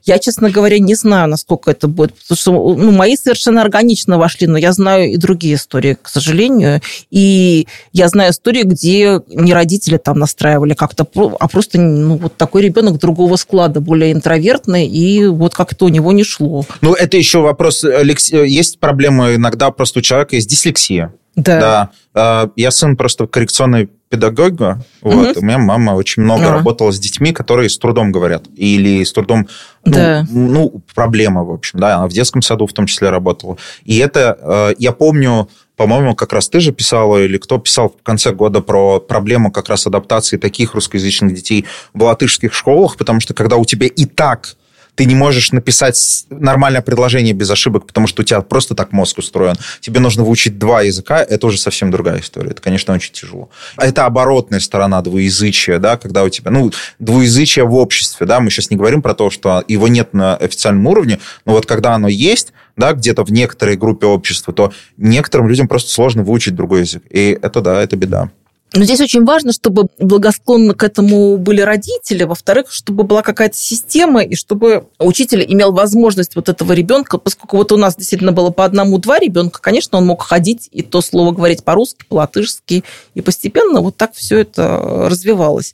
я, 0.04 0.18
честно 0.18 0.50
говоря, 0.50 0.78
не 0.78 0.94
знаю, 0.94 1.28
насколько 1.28 1.70
это 1.70 1.88
будет, 1.88 2.14
потому 2.14 2.36
что 2.36 2.74
ну, 2.74 2.90
мои 2.92 3.16
совершенно 3.16 3.62
органично 3.62 4.18
вошли, 4.18 4.46
но 4.46 4.58
я 4.58 4.72
знаю 4.72 5.10
и 5.10 5.16
другие 5.16 5.54
истории, 5.54 5.96
к 6.00 6.08
сожалению, 6.08 6.80
и 7.10 7.66
я 7.92 8.08
знаю 8.08 8.32
истории, 8.32 8.62
где 8.62 9.20
не 9.28 9.54
родители 9.54 9.96
там 9.96 10.18
настраивали 10.18 10.74
как-то, 10.74 11.06
а 11.40 11.48
просто 11.48 11.80
ну, 11.80 12.16
вот 12.16 12.36
такой 12.36 12.62
ребенок 12.62 12.98
другого 12.98 13.36
склада, 13.36 13.80
более 13.80 14.12
интровертный, 14.12 14.86
и 14.86 15.26
вот 15.26 15.54
как-то 15.54 15.86
у 15.86 15.88
него 15.88 16.12
не 16.12 16.24
шло. 16.24 16.64
Ну, 16.82 16.92
это 16.92 17.16
еще 17.16 17.40
вопрос, 17.40 17.84
есть 17.84 18.78
проблема 18.78 19.34
иногда 19.34 19.70
просто 19.70 20.00
у 20.00 20.02
человека 20.02 20.36
есть 20.36 20.48
дислексия. 20.48 21.12
Да. 21.36 21.60
да. 21.60 21.90
А, 22.14 22.50
я 22.56 22.70
сын 22.70 22.96
просто 22.96 23.26
коррекционный 23.26 23.88
педагога. 24.08 24.84
Вот. 25.02 25.36
Угу. 25.36 25.40
У 25.40 25.42
меня 25.42 25.58
мама 25.58 25.92
очень 25.92 26.22
много 26.22 26.48
а. 26.48 26.52
работала 26.52 26.92
с 26.92 26.98
детьми, 26.98 27.32
которые 27.32 27.68
с 27.68 27.76
трудом 27.78 28.12
говорят. 28.12 28.44
Или 28.54 29.02
с 29.02 29.12
трудом... 29.12 29.48
Ну, 29.84 29.92
да. 29.92 30.26
ну, 30.30 30.82
проблема, 30.94 31.44
в 31.44 31.50
общем. 31.50 31.80
Да, 31.80 31.96
она 31.96 32.06
в 32.06 32.12
детском 32.12 32.40
саду 32.40 32.66
в 32.66 32.72
том 32.72 32.86
числе 32.86 33.10
работала. 33.10 33.56
И 33.84 33.98
это, 33.98 34.38
э, 34.40 34.74
я 34.78 34.92
помню, 34.92 35.48
по-моему, 35.76 36.14
как 36.14 36.32
раз 36.32 36.48
ты 36.48 36.60
же 36.60 36.72
писала, 36.72 37.18
или 37.18 37.36
кто 37.36 37.58
писал 37.58 37.88
в 37.88 38.02
конце 38.02 38.32
года 38.32 38.60
про 38.60 39.00
проблему 39.00 39.50
как 39.50 39.68
раз 39.68 39.86
адаптации 39.86 40.36
таких 40.36 40.74
русскоязычных 40.74 41.34
детей 41.34 41.66
в 41.92 42.02
латышских 42.04 42.54
школах, 42.54 42.96
потому 42.96 43.20
что 43.20 43.34
когда 43.34 43.56
у 43.56 43.64
тебя 43.64 43.88
и 43.88 44.04
так 44.06 44.56
ты 44.94 45.04
не 45.06 45.14
можешь 45.14 45.52
написать 45.52 46.26
нормальное 46.30 46.82
предложение 46.82 47.32
без 47.32 47.50
ошибок, 47.50 47.86
потому 47.86 48.06
что 48.06 48.22
у 48.22 48.24
тебя 48.24 48.40
просто 48.40 48.74
так 48.74 48.92
мозг 48.92 49.18
устроен. 49.18 49.56
Тебе 49.80 50.00
нужно 50.00 50.24
выучить 50.24 50.58
два 50.58 50.82
языка, 50.82 51.22
это 51.22 51.46
уже 51.46 51.58
совсем 51.58 51.90
другая 51.90 52.20
история. 52.20 52.50
Это, 52.50 52.62
конечно, 52.62 52.94
очень 52.94 53.12
тяжело. 53.12 53.50
Это 53.76 54.06
оборотная 54.06 54.60
сторона 54.60 55.02
двуязычия, 55.02 55.78
да, 55.78 55.96
когда 55.96 56.24
у 56.24 56.28
тебя, 56.28 56.50
ну, 56.50 56.70
двуязычие 56.98 57.64
в 57.64 57.74
обществе, 57.74 58.26
да, 58.26 58.40
мы 58.40 58.50
сейчас 58.50 58.70
не 58.70 58.76
говорим 58.76 59.02
про 59.02 59.14
то, 59.14 59.30
что 59.30 59.64
его 59.66 59.88
нет 59.88 60.14
на 60.14 60.36
официальном 60.36 60.86
уровне, 60.86 61.18
но 61.44 61.52
вот 61.52 61.66
когда 61.66 61.94
оно 61.94 62.08
есть, 62.08 62.52
да, 62.76 62.92
где-то 62.92 63.24
в 63.24 63.32
некоторой 63.32 63.76
группе 63.76 64.06
общества, 64.06 64.52
то 64.52 64.72
некоторым 64.96 65.48
людям 65.48 65.68
просто 65.68 65.90
сложно 65.90 66.22
выучить 66.22 66.54
другой 66.54 66.80
язык. 66.80 67.02
И 67.10 67.38
это, 67.40 67.60
да, 67.60 67.82
это 67.82 67.96
беда. 67.96 68.30
Но 68.76 68.82
здесь 68.82 69.00
очень 69.00 69.24
важно, 69.24 69.52
чтобы 69.52 69.86
благосклонны 69.98 70.74
к 70.74 70.82
этому 70.82 71.36
были 71.36 71.60
родители, 71.60 72.24
во-вторых, 72.24 72.72
чтобы 72.72 73.04
была 73.04 73.22
какая-то 73.22 73.56
система, 73.56 74.22
и 74.22 74.34
чтобы 74.34 74.88
учитель 74.98 75.44
имел 75.46 75.70
возможность 75.72 76.34
вот 76.34 76.48
этого 76.48 76.72
ребенка, 76.72 77.18
поскольку 77.18 77.58
вот 77.58 77.70
у 77.70 77.76
нас 77.76 77.94
действительно 77.94 78.32
было 78.32 78.50
по 78.50 78.64
одному-два 78.64 79.20
ребенка, 79.20 79.60
конечно, 79.60 79.98
он 79.98 80.06
мог 80.06 80.22
ходить 80.22 80.68
и 80.72 80.82
то 80.82 81.02
слово 81.02 81.30
говорить 81.30 81.62
по-русски, 81.62 82.04
по-латышски, 82.08 82.82
и 83.14 83.20
постепенно 83.20 83.80
вот 83.80 83.96
так 83.96 84.12
все 84.14 84.40
это 84.40 85.08
развивалось. 85.08 85.72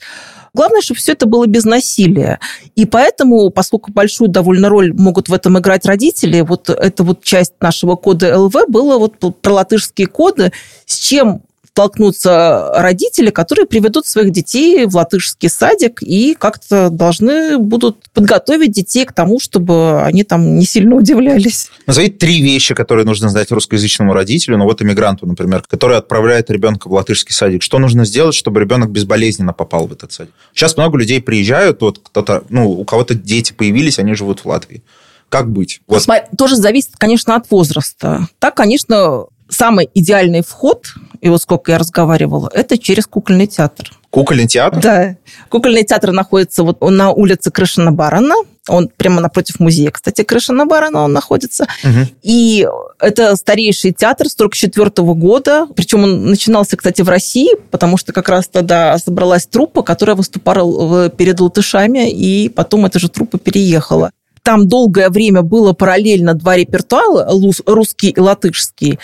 Главное, 0.52 0.82
чтобы 0.82 0.98
все 0.98 1.12
это 1.12 1.24
было 1.26 1.46
без 1.46 1.64
насилия. 1.64 2.38
И 2.74 2.84
поэтому, 2.84 3.48
поскольку 3.50 3.92
большую 3.92 4.28
довольно 4.28 4.68
роль 4.68 4.92
могут 4.92 5.28
в 5.28 5.32
этом 5.32 5.58
играть 5.58 5.86
родители, 5.86 6.40
вот 6.42 6.68
эта 6.68 7.02
вот 7.02 7.22
часть 7.22 7.54
нашего 7.60 7.96
кода 7.96 8.38
ЛВ 8.38 8.54
была 8.68 8.98
вот 8.98 9.14
про 9.40 9.52
латышские 9.52 10.06
коды, 10.06 10.52
с 10.84 10.98
чем 10.98 11.42
столкнутся 11.72 12.72
родители, 12.74 13.30
которые 13.30 13.66
приведут 13.66 14.06
своих 14.06 14.32
детей 14.32 14.86
в 14.86 14.96
латышский 14.96 15.48
садик 15.48 16.02
и 16.02 16.34
как-то 16.34 16.90
должны 16.90 17.58
будут 17.58 18.08
подготовить 18.12 18.72
детей 18.72 19.04
к 19.04 19.12
тому, 19.12 19.38
чтобы 19.40 20.02
они 20.02 20.24
там 20.24 20.56
не 20.56 20.64
сильно 20.64 20.96
удивлялись. 20.96 21.70
Назови 21.86 22.08
три 22.08 22.42
вещи, 22.42 22.74
которые 22.74 23.06
нужно 23.06 23.28
знать 23.28 23.50
русскоязычному 23.50 24.12
родителю, 24.12 24.58
ну 24.58 24.64
вот 24.64 24.82
иммигранту, 24.82 25.26
например, 25.26 25.62
который 25.68 25.96
отправляет 25.96 26.50
ребенка 26.50 26.88
в 26.88 26.92
латышский 26.92 27.34
садик. 27.34 27.62
Что 27.62 27.78
нужно 27.78 28.04
сделать, 28.04 28.34
чтобы 28.34 28.60
ребенок 28.60 28.90
безболезненно 28.90 29.52
попал 29.52 29.86
в 29.86 29.92
этот 29.92 30.12
садик? 30.12 30.34
Сейчас 30.52 30.76
много 30.76 30.98
людей 30.98 31.22
приезжают, 31.22 31.80
вот 31.80 32.00
кто-то, 32.02 32.44
ну, 32.48 32.68
у 32.68 32.84
кого-то 32.84 33.14
дети 33.14 33.52
появились, 33.52 33.98
они 33.98 34.14
живут 34.14 34.40
в 34.40 34.46
Латвии. 34.46 34.82
Как 35.28 35.48
быть? 35.48 35.80
Вот. 35.86 36.04
Тоже 36.36 36.56
зависит, 36.56 36.90
конечно, 36.98 37.36
от 37.36 37.48
возраста. 37.50 38.26
Так, 38.40 38.56
конечно, 38.56 39.26
самый 39.50 39.90
идеальный 39.94 40.42
вход, 40.42 40.86
и 41.20 41.28
вот 41.28 41.42
сколько 41.42 41.72
я 41.72 41.78
разговаривала, 41.78 42.50
это 42.52 42.78
через 42.78 43.06
кукольный 43.06 43.46
театр. 43.46 43.90
Кукольный 44.10 44.48
театр? 44.48 44.80
Да. 44.80 45.16
Кукольный 45.48 45.84
театр 45.84 46.10
находится 46.10 46.64
вот 46.64 46.80
на 46.80 47.10
улице 47.10 47.50
Крышина 47.50 47.92
Барана. 47.92 48.34
Он 48.68 48.90
прямо 48.96 49.20
напротив 49.20 49.60
музея, 49.60 49.90
кстати, 49.90 50.22
Крышина 50.22 50.66
Барана 50.66 51.02
он 51.02 51.12
находится. 51.12 51.66
Угу. 51.84 52.08
И 52.22 52.66
это 52.98 53.36
старейший 53.36 53.92
театр 53.92 54.28
44 54.28 54.90
-го 54.90 55.14
года. 55.14 55.66
Причем 55.76 56.04
он 56.04 56.26
начинался, 56.26 56.76
кстати, 56.76 57.02
в 57.02 57.08
России, 57.08 57.56
потому 57.70 57.96
что 57.96 58.12
как 58.12 58.28
раз 58.28 58.48
тогда 58.48 58.98
собралась 58.98 59.46
труппа, 59.46 59.82
которая 59.82 60.16
выступала 60.16 61.08
перед 61.08 61.40
латышами, 61.40 62.10
и 62.10 62.48
потом 62.48 62.86
эта 62.86 62.98
же 62.98 63.08
труппа 63.08 63.38
переехала. 63.38 64.10
Там 64.50 64.66
долгое 64.66 65.10
время 65.10 65.42
было 65.42 65.74
параллельно 65.74 66.34
два 66.34 66.56
репертуара, 66.56 67.30
русский 67.66 68.10
и 68.10 68.18
латышский. 68.18 68.98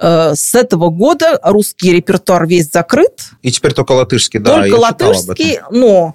Э, 0.00 0.32
с 0.34 0.54
этого 0.54 0.88
года 0.88 1.38
русский 1.42 1.92
репертуар 1.92 2.46
весь 2.46 2.70
закрыт. 2.70 3.24
И 3.42 3.52
теперь 3.52 3.74
только 3.74 3.92
латышский, 3.92 4.40
да. 4.40 4.54
Только 4.54 4.76
латышский, 4.76 5.58
но 5.70 6.14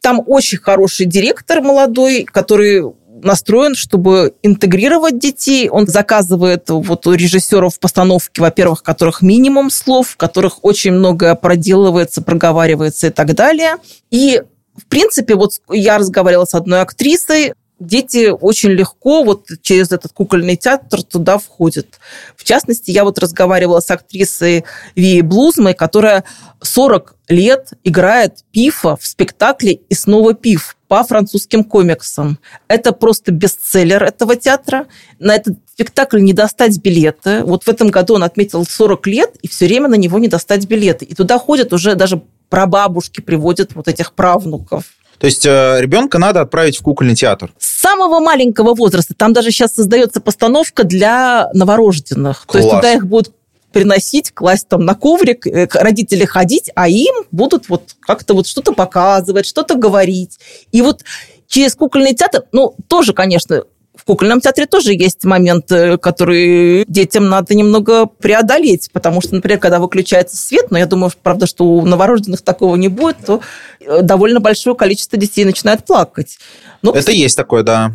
там 0.00 0.22
очень 0.24 0.58
хороший 0.58 1.06
директор 1.06 1.60
молодой, 1.60 2.22
который 2.22 2.84
настроен, 3.20 3.74
чтобы 3.74 4.34
интегрировать 4.44 5.18
детей. 5.18 5.68
Он 5.68 5.88
заказывает 5.88 6.70
вот 6.70 7.08
у 7.08 7.12
режиссеров 7.12 7.80
постановки, 7.80 8.38
во-первых, 8.38 8.84
которых 8.84 9.22
минимум 9.22 9.70
слов, 9.70 10.10
в 10.10 10.16
которых 10.16 10.62
очень 10.62 10.92
многое 10.92 11.34
проделывается, 11.34 12.22
проговаривается 12.22 13.08
и 13.08 13.10
так 13.10 13.34
далее. 13.34 13.78
И 14.12 14.40
в 14.76 14.86
принципе, 14.86 15.34
вот 15.34 15.60
я 15.70 15.98
разговаривала 15.98 16.44
с 16.44 16.54
одной 16.54 16.80
актрисой, 16.80 17.54
дети 17.80 18.28
очень 18.28 18.70
легко 18.70 19.24
вот 19.24 19.46
через 19.62 19.90
этот 19.90 20.12
кукольный 20.12 20.56
театр 20.56 21.02
туда 21.02 21.38
входят. 21.38 21.98
В 22.36 22.44
частности, 22.44 22.90
я 22.90 23.04
вот 23.04 23.18
разговаривала 23.18 23.80
с 23.80 23.90
актрисой 23.90 24.64
Ви 24.94 25.22
Блузмой, 25.22 25.74
которая 25.74 26.24
40 26.60 27.16
лет 27.28 27.72
играет 27.82 28.44
Пифа 28.52 28.96
в 28.96 29.06
спектакле 29.06 29.72
«И 29.72 29.94
снова 29.94 30.34
Пиф» 30.34 30.76
по 30.88 31.02
французским 31.04 31.64
комиксам. 31.64 32.38
Это 32.68 32.92
просто 32.92 33.32
бестселлер 33.32 34.02
этого 34.02 34.36
театра. 34.36 34.86
На 35.18 35.36
этот 35.36 35.56
спектакль 35.72 36.20
не 36.20 36.32
достать 36.32 36.78
билеты. 36.78 37.44
Вот 37.44 37.64
в 37.64 37.68
этом 37.68 37.88
году 37.88 38.14
он 38.14 38.24
отметил 38.24 38.64
40 38.64 39.06
лет, 39.06 39.36
и 39.40 39.48
все 39.48 39.66
время 39.66 39.88
на 39.88 39.94
него 39.94 40.18
не 40.18 40.28
достать 40.28 40.66
билеты. 40.66 41.04
И 41.04 41.14
туда 41.14 41.38
ходят 41.38 41.72
уже 41.72 41.94
даже 41.94 42.22
прабабушки 42.48 43.20
приводят 43.20 43.74
вот 43.74 43.88
этих 43.88 44.12
правнуков. 44.12 44.84
То 45.20 45.26
есть 45.26 45.44
э, 45.44 45.76
ребенка 45.80 46.18
надо 46.18 46.40
отправить 46.40 46.78
в 46.78 46.82
кукольный 46.82 47.14
театр. 47.14 47.52
С 47.58 47.80
самого 47.80 48.20
маленького 48.20 48.74
возраста. 48.74 49.12
Там 49.14 49.34
даже 49.34 49.50
сейчас 49.50 49.74
создается 49.74 50.22
постановка 50.22 50.82
для 50.82 51.50
новорожденных. 51.52 52.46
Класс. 52.46 52.52
То 52.52 52.58
есть 52.58 52.70
туда 52.70 52.92
их 52.94 53.06
будут 53.06 53.34
приносить, 53.70 54.32
класть 54.32 54.68
там 54.68 54.86
на 54.86 54.94
коврик, 54.94 55.46
э, 55.46 55.68
родители 55.74 56.24
ходить, 56.24 56.70
а 56.74 56.88
им 56.88 57.14
будут 57.32 57.68
вот 57.68 57.96
как-то 58.00 58.32
вот 58.32 58.46
что-то 58.46 58.72
показывать, 58.72 59.44
что-то 59.44 59.74
говорить. 59.74 60.38
И 60.72 60.80
вот 60.80 61.02
через 61.46 61.74
кукольный 61.74 62.14
театр, 62.14 62.44
ну, 62.52 62.74
тоже, 62.88 63.12
конечно, 63.12 63.64
в 64.00 64.04
кукольном 64.04 64.40
театре 64.40 64.66
тоже 64.66 64.94
есть 64.94 65.24
момент, 65.24 65.70
э, 65.70 65.98
который 65.98 66.84
детям 66.88 67.28
надо 67.28 67.54
немного 67.54 68.06
преодолеть, 68.06 68.88
потому 68.92 69.20
что, 69.20 69.34
например, 69.34 69.58
когда 69.58 69.78
выключается 69.78 70.38
свет, 70.38 70.70
но 70.70 70.78
я 70.78 70.86
думаю, 70.86 71.12
правда, 71.22 71.46
что 71.46 71.64
у 71.64 71.84
новорожденных 71.84 72.40
такого 72.40 72.76
не 72.76 72.88
будет, 72.88 73.18
то 73.26 73.42
э, 73.80 74.00
довольно 74.00 74.40
большое 74.40 74.74
количество 74.74 75.18
детей 75.18 75.44
начинает 75.44 75.84
плакать. 75.84 76.38
Ну, 76.80 76.92
Это 76.92 77.12
есть 77.12 77.36
такое, 77.36 77.62
да. 77.62 77.92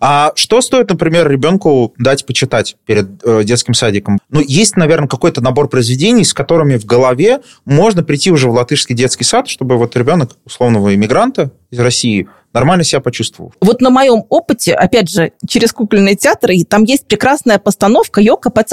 А 0.00 0.32
что 0.34 0.60
стоит, 0.60 0.90
например, 0.90 1.28
ребенку 1.28 1.94
дать 1.98 2.26
почитать 2.26 2.76
перед 2.86 3.24
э, 3.24 3.44
детским 3.44 3.74
садиком? 3.74 4.18
Ну, 4.30 4.40
есть, 4.40 4.76
наверное, 4.76 5.08
какой-то 5.08 5.40
набор 5.40 5.68
произведений, 5.68 6.24
с 6.24 6.32
которыми 6.32 6.76
в 6.76 6.84
голове 6.84 7.40
можно 7.64 8.02
прийти 8.02 8.30
уже 8.30 8.48
в 8.48 8.52
латышский 8.52 8.94
детский 8.94 9.24
сад, 9.24 9.48
чтобы 9.48 9.76
вот 9.76 9.96
ребенок 9.96 10.36
условного 10.44 10.94
иммигранта 10.94 11.50
из 11.70 11.78
России 11.78 12.28
нормально 12.52 12.84
себя 12.84 13.00
почувствовал. 13.00 13.52
Вот 13.60 13.80
на 13.80 13.90
моем 13.90 14.24
опыте, 14.28 14.74
опять 14.74 15.10
же, 15.10 15.32
через 15.46 15.72
кукольный 15.72 16.16
театр, 16.16 16.50
и 16.50 16.64
там 16.64 16.84
есть 16.84 17.06
прекрасная 17.06 17.58
постановка 17.58 18.20
«Йока 18.20 18.50
Пэц 18.50 18.72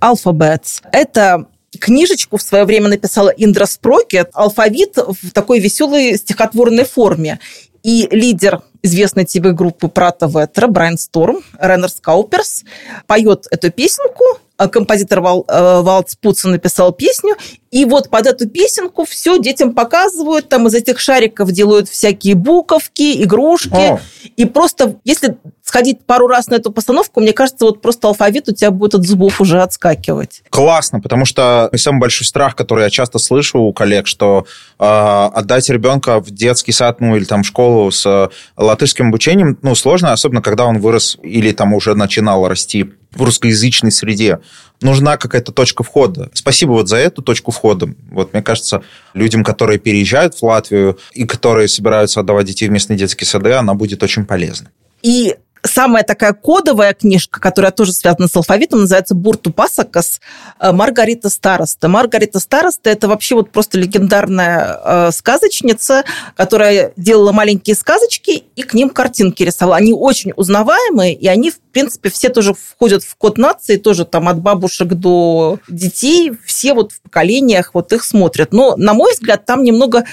Алфабетс». 0.00 0.80
Это 0.92 1.46
книжечку 1.78 2.36
в 2.36 2.42
свое 2.42 2.64
время 2.64 2.88
написала 2.88 3.30
Индра 3.30 3.66
Спрокет, 3.66 4.30
алфавит 4.32 4.96
в 4.96 5.30
такой 5.32 5.58
веселой 5.58 6.16
стихотворной 6.16 6.84
форме. 6.84 7.40
И 7.82 8.08
лидер 8.10 8.62
известной 8.84 9.24
тебе 9.24 9.52
группы 9.52 9.88
Прата 9.88 10.26
Ветра, 10.26 10.66
Брайан 10.68 10.98
Сторм, 10.98 11.38
Реннер 11.58 11.88
Скауперс, 11.88 12.64
поет 13.06 13.46
эту 13.50 13.72
песенку, 13.72 14.22
а 14.58 14.68
композитор 14.68 15.20
Вал, 15.20 15.44
э, 15.48 15.80
Валц 15.80 16.14
Пуца 16.16 16.48
написал 16.48 16.92
песню, 16.92 17.34
и 17.70 17.86
вот 17.86 18.10
под 18.10 18.26
эту 18.26 18.48
песенку 18.48 19.06
все 19.06 19.38
детям 19.38 19.74
показывают, 19.74 20.50
там 20.50 20.66
из 20.68 20.74
этих 20.74 21.00
шариков 21.00 21.50
делают 21.50 21.88
всякие 21.88 22.34
буковки, 22.34 23.24
игрушки, 23.24 23.72
О. 23.74 24.00
и 24.36 24.44
просто, 24.44 25.00
если 25.02 25.38
сходить 25.74 26.06
пару 26.06 26.28
раз 26.28 26.46
на 26.46 26.54
эту 26.54 26.70
постановку, 26.70 27.20
мне 27.20 27.32
кажется, 27.32 27.64
вот 27.64 27.82
просто 27.82 28.06
алфавит 28.06 28.48
у 28.48 28.54
тебя 28.54 28.70
будет 28.70 28.94
от 28.94 29.04
зубов 29.04 29.40
уже 29.40 29.60
отскакивать. 29.60 30.44
Классно, 30.48 31.00
потому 31.00 31.24
что 31.24 31.68
самый 31.74 31.98
большой 31.98 32.24
страх, 32.26 32.54
который 32.54 32.84
я 32.84 32.90
часто 32.90 33.18
слышу 33.18 33.58
у 33.58 33.72
коллег, 33.72 34.06
что 34.06 34.46
э, 34.78 34.84
отдать 34.84 35.68
ребенка 35.70 36.20
в 36.20 36.30
детский 36.30 36.70
сад, 36.70 37.00
ну 37.00 37.16
или 37.16 37.24
там 37.24 37.42
в 37.42 37.46
школу 37.46 37.90
с 37.90 38.06
э, 38.06 38.28
латышским 38.56 39.08
обучением, 39.08 39.58
ну 39.62 39.74
сложно, 39.74 40.12
особенно 40.12 40.42
когда 40.42 40.64
он 40.66 40.78
вырос 40.78 41.18
или 41.24 41.50
там 41.50 41.74
уже 41.74 41.96
начинал 41.96 42.46
расти 42.46 42.92
в 43.10 43.22
русскоязычной 43.22 43.90
среде. 43.90 44.38
Нужна 44.80 45.16
какая-то 45.16 45.50
точка 45.50 45.82
входа. 45.82 46.30
Спасибо 46.34 46.70
вот 46.70 46.88
за 46.88 46.98
эту 46.98 47.20
точку 47.20 47.50
входа. 47.50 47.88
Вот 48.12 48.32
мне 48.32 48.44
кажется, 48.44 48.82
людям, 49.12 49.42
которые 49.42 49.80
переезжают 49.80 50.36
в 50.36 50.42
Латвию 50.44 51.00
и 51.14 51.24
которые 51.24 51.66
собираются 51.66 52.20
отдавать 52.20 52.46
детей 52.46 52.68
в 52.68 52.70
местные 52.70 52.96
детские 52.96 53.26
сады, 53.26 53.54
она 53.54 53.74
будет 53.74 54.04
очень 54.04 54.24
полезна. 54.24 54.70
И 55.02 55.34
самая 55.64 56.04
такая 56.04 56.32
кодовая 56.34 56.94
книжка, 56.94 57.40
которая 57.40 57.72
тоже 57.72 57.92
связана 57.92 58.28
с 58.28 58.36
алфавитом, 58.36 58.80
называется 58.80 59.14
«Бурту 59.14 59.52
Пасакас» 59.52 60.20
э, 60.60 60.72
Маргарита 60.72 61.30
Староста. 61.30 61.88
Маргарита 61.88 62.38
Староста– 62.38 62.90
это 62.90 63.08
вообще 63.08 63.34
вот 63.34 63.50
просто 63.50 63.78
легендарная 63.78 64.80
э, 64.84 65.10
сказочница, 65.12 66.04
которая 66.36 66.92
делала 66.96 67.32
маленькие 67.32 67.76
сказочки 67.76 68.44
и 68.54 68.62
к 68.62 68.74
ним 68.74 68.90
картинки 68.90 69.42
рисовала. 69.42 69.76
Они 69.76 69.92
очень 69.92 70.32
узнаваемые, 70.36 71.14
и 71.14 71.26
они, 71.26 71.50
в 71.50 71.58
принципе, 71.72 72.10
все 72.10 72.28
тоже 72.28 72.54
входят 72.54 73.02
в 73.02 73.16
код 73.16 73.38
нации, 73.38 73.76
тоже 73.76 74.04
там 74.04 74.28
от 74.28 74.40
бабушек 74.40 74.88
до 74.88 75.58
детей, 75.68 76.32
все 76.44 76.74
вот 76.74 76.92
в 76.92 77.00
поколениях 77.00 77.70
вот 77.72 77.92
их 77.92 78.04
смотрят. 78.04 78.52
Но, 78.52 78.76
на 78.76 78.94
мой 78.94 79.12
взгляд, 79.12 79.46
там 79.46 79.64
немного 79.64 80.04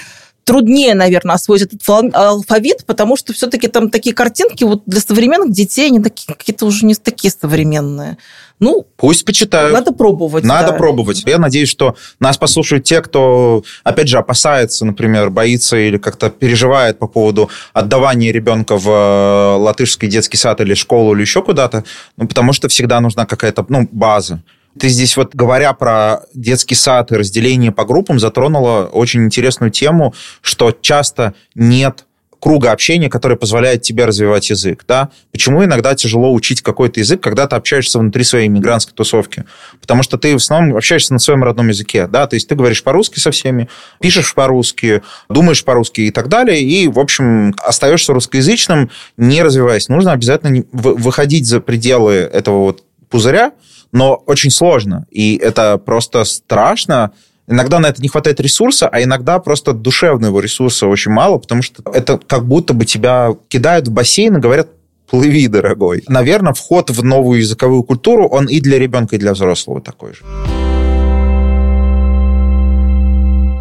труднее, 0.44 0.94
наверное, 0.94 1.34
освоить 1.34 1.62
этот 1.62 1.80
алфавит, 1.88 2.84
потому 2.86 3.16
что 3.16 3.32
все-таки 3.32 3.68
там 3.68 3.90
такие 3.90 4.14
картинки 4.14 4.64
вот 4.64 4.82
для 4.86 5.00
современных 5.00 5.52
детей, 5.52 5.86
они 5.86 6.00
такие 6.00 6.34
какие-то 6.34 6.66
уже 6.66 6.86
не 6.86 6.94
такие 6.94 7.32
современные. 7.32 8.18
Ну, 8.62 8.86
пусть 8.96 9.24
почитают. 9.24 9.72
Надо 9.72 9.92
пробовать. 9.92 10.44
Надо 10.44 10.70
да. 10.70 10.78
пробовать. 10.78 11.24
Я 11.26 11.38
надеюсь, 11.38 11.68
что 11.68 11.96
нас 12.20 12.38
послушают 12.38 12.84
те, 12.84 13.02
кто, 13.02 13.64
опять 13.82 14.06
же, 14.06 14.18
опасается, 14.18 14.84
например, 14.84 15.30
боится 15.30 15.76
или 15.76 15.98
как-то 15.98 16.30
переживает 16.30 17.00
по 17.00 17.08
поводу 17.08 17.50
отдавания 17.72 18.30
ребенка 18.30 18.76
в 18.76 18.88
э, 18.88 19.56
латышский 19.56 20.06
детский 20.06 20.36
сад 20.36 20.60
или 20.60 20.74
школу 20.74 21.14
или 21.14 21.22
еще 21.22 21.42
куда-то, 21.42 21.82
ну, 22.16 22.28
потому 22.28 22.52
что 22.52 22.68
всегда 22.68 23.00
нужна 23.00 23.26
какая-то 23.26 23.66
ну, 23.68 23.88
база. 23.90 24.40
Ты 24.78 24.88
здесь 24.88 25.16
вот, 25.16 25.34
говоря 25.34 25.72
про 25.74 26.22
детский 26.34 26.74
сад 26.74 27.12
и 27.12 27.16
разделение 27.16 27.72
по 27.72 27.84
группам, 27.84 28.18
затронула 28.18 28.86
очень 28.86 29.24
интересную 29.24 29.70
тему, 29.70 30.14
что 30.40 30.72
часто 30.72 31.34
нет 31.54 32.04
круга 32.42 32.72
общения, 32.72 33.08
который 33.08 33.36
позволяет 33.36 33.82
тебе 33.82 34.04
развивать 34.04 34.50
язык. 34.50 34.84
Да? 34.88 35.10
Почему 35.30 35.64
иногда 35.64 35.94
тяжело 35.94 36.32
учить 36.32 36.60
какой-то 36.60 36.98
язык, 36.98 37.22
когда 37.22 37.46
ты 37.46 37.54
общаешься 37.54 38.00
внутри 38.00 38.24
своей 38.24 38.48
иммигрантской 38.48 38.94
тусовки? 38.96 39.44
Потому 39.80 40.02
что 40.02 40.18
ты 40.18 40.32
в 40.32 40.36
основном 40.36 40.76
общаешься 40.76 41.12
на 41.12 41.20
своем 41.20 41.44
родном 41.44 41.68
языке. 41.68 42.08
Да? 42.08 42.26
То 42.26 42.34
есть 42.34 42.48
ты 42.48 42.56
говоришь 42.56 42.82
по-русски 42.82 43.20
со 43.20 43.30
всеми, 43.30 43.68
пишешь 44.00 44.34
по-русски, 44.34 45.02
думаешь 45.28 45.62
по-русски 45.62 46.00
и 46.00 46.10
так 46.10 46.26
далее, 46.26 46.60
и, 46.60 46.88
в 46.88 46.98
общем, 46.98 47.54
остаешься 47.64 48.12
русскоязычным, 48.12 48.90
не 49.16 49.40
развиваясь. 49.44 49.88
Нужно 49.88 50.10
обязательно 50.10 50.64
выходить 50.72 51.46
за 51.46 51.60
пределы 51.60 52.14
этого 52.14 52.58
вот 52.58 52.82
пузыря, 53.08 53.52
но 53.92 54.14
очень 54.26 54.50
сложно. 54.50 55.06
И 55.10 55.36
это 55.36 55.78
просто 55.78 56.24
страшно. 56.24 57.12
Иногда 57.46 57.78
на 57.78 57.86
это 57.86 58.00
не 58.00 58.08
хватает 58.08 58.40
ресурса, 58.40 58.88
а 58.88 59.02
иногда 59.02 59.38
просто 59.38 59.72
душевного 59.72 60.40
ресурса 60.40 60.86
очень 60.86 61.12
мало, 61.12 61.38
потому 61.38 61.62
что 61.62 61.82
это 61.92 62.18
как 62.18 62.46
будто 62.46 62.72
бы 62.72 62.86
тебя 62.86 63.36
кидают 63.48 63.88
в 63.88 63.92
бассейн 63.92 64.36
и 64.36 64.40
говорят, 64.40 64.68
плыви, 65.10 65.46
дорогой. 65.48 66.02
Наверное, 66.08 66.54
вход 66.54 66.88
в 66.88 67.04
новую 67.04 67.40
языковую 67.40 67.82
культуру, 67.82 68.26
он 68.26 68.46
и 68.46 68.60
для 68.60 68.78
ребенка, 68.78 69.16
и 69.16 69.18
для 69.18 69.34
взрослого 69.34 69.82
такой 69.82 70.14
же. 70.14 70.22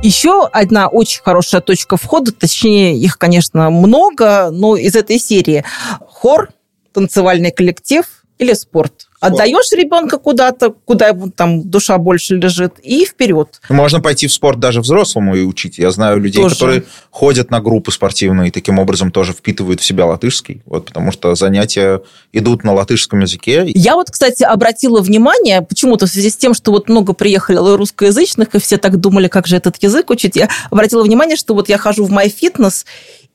Еще 0.03 0.47
одна 0.47 0.87
очень 0.87 1.21
хорошая 1.21 1.61
точка 1.61 1.97
входа, 1.97 2.31
точнее, 2.31 2.97
их, 2.97 3.17
конечно, 3.17 3.69
много, 3.69 4.49
но 4.51 4.77
из 4.77 4.95
этой 4.95 5.19
серии 5.19 5.63
хор, 6.07 6.49
танцевальный 6.93 7.51
коллектив 7.51 8.05
или 8.39 8.53
спорт– 8.53 9.07
Отдаешь 9.21 9.71
ребенка 9.71 10.17
куда-то, 10.17 10.73
куда 10.85 11.09
ему 11.09 11.29
там 11.29 11.61
душа 11.69 11.97
больше 11.99 12.35
лежит, 12.35 12.79
и 12.79 13.05
вперед. 13.05 13.61
Можно 13.69 14.01
пойти 14.01 14.25
в 14.25 14.33
спорт 14.33 14.59
даже 14.59 14.81
взрослому 14.81 15.35
и 15.35 15.43
учить. 15.43 15.77
Я 15.77 15.91
знаю 15.91 16.19
людей, 16.19 16.41
тоже. 16.41 16.55
которые 16.55 16.83
ходят 17.11 17.51
на 17.51 17.61
группы 17.61 17.91
спортивные 17.91 18.47
и 18.47 18.51
таким 18.51 18.79
образом 18.79 19.11
тоже 19.11 19.33
впитывают 19.33 19.79
в 19.79 19.83
себя 19.85 20.07
латышский, 20.07 20.63
вот, 20.65 20.87
потому 20.87 21.11
что 21.11 21.35
занятия 21.35 22.01
идут 22.33 22.63
на 22.63 22.73
латышском 22.73 23.19
языке. 23.19 23.63
Я 23.75 23.93
вот, 23.93 24.09
кстати, 24.09 24.41
обратила 24.41 25.01
внимание, 25.01 25.61
почему-то 25.61 26.07
в 26.07 26.09
связи 26.09 26.31
с 26.31 26.35
тем, 26.35 26.55
что 26.55 26.71
вот 26.71 26.89
много 26.89 27.13
приехало 27.13 27.77
русскоязычных, 27.77 28.55
и 28.55 28.59
все 28.59 28.77
так 28.77 28.99
думали, 28.99 29.27
как 29.27 29.45
же 29.45 29.55
этот 29.55 29.77
язык 29.83 30.09
учить, 30.09 30.35
я 30.35 30.49
обратила 30.71 31.03
внимание, 31.03 31.35
что 31.35 31.53
вот 31.53 31.69
я 31.69 31.77
хожу 31.77 32.05
в 32.05 32.11
MyFitness, 32.11 32.85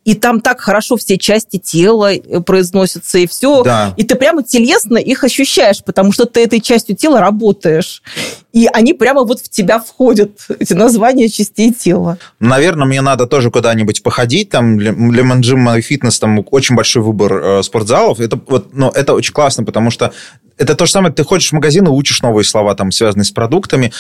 и 0.07 0.15
там 0.15 0.41
так 0.41 0.61
хорошо 0.61 0.97
все 0.97 1.19
части 1.19 1.59
тела 1.59 2.15
э, 2.15 2.41
произносятся, 2.41 3.19
и 3.19 3.27
все. 3.27 3.65
Да. 3.65 3.93
И 3.97 4.05
ты 4.05 4.15
прямо 4.15 4.45
телесно 4.45 4.99
их 4.99 5.25
ощущаешь, 5.25 5.83
потому 5.85 6.13
что 6.13 6.27
ты 6.27 6.45
этой 6.45 6.61
частью 6.61 6.95
тела 6.95 7.21
работаешь. 7.21 8.05
И 8.53 8.69
они 8.73 8.95
прямо 8.95 9.25
вот 9.25 9.41
в 9.41 9.49
тебя 9.49 9.81
входят, 9.81 10.47
эти 10.61 10.75
названия 10.75 11.29
частей 11.29 11.75
тела. 11.75 12.19
Наверное, 12.39 12.87
мне 12.87 13.01
надо 13.01 13.27
тоже 13.27 13.51
куда-нибудь 13.51 14.05
походить. 14.05 14.51
Там 14.51 14.79
Lemon 14.79 15.41
Gym 15.41 15.77
Fitness, 15.81 16.21
там 16.21 16.45
очень 16.53 16.77
большой 16.77 17.03
выбор 17.03 17.33
э, 17.43 17.63
спортзалов. 17.65 18.21
Это, 18.21 18.41
вот, 18.47 18.69
ну, 18.75 18.91
это 18.91 19.13
очень 19.13 19.33
классно, 19.33 19.65
потому 19.65 19.91
что 19.91 20.13
это 20.57 20.77
то 20.77 20.87
же 20.87 20.93
самое, 20.93 21.13
ты 21.13 21.25
ходишь 21.25 21.49
в 21.49 21.53
магазин 21.53 21.85
и 21.85 21.91
учишь 21.91 22.23
новые 22.23 22.45
слова, 22.45 22.77
там, 22.77 22.93
связанные 22.93 23.25
с 23.25 23.33
продуктами. 23.33 23.93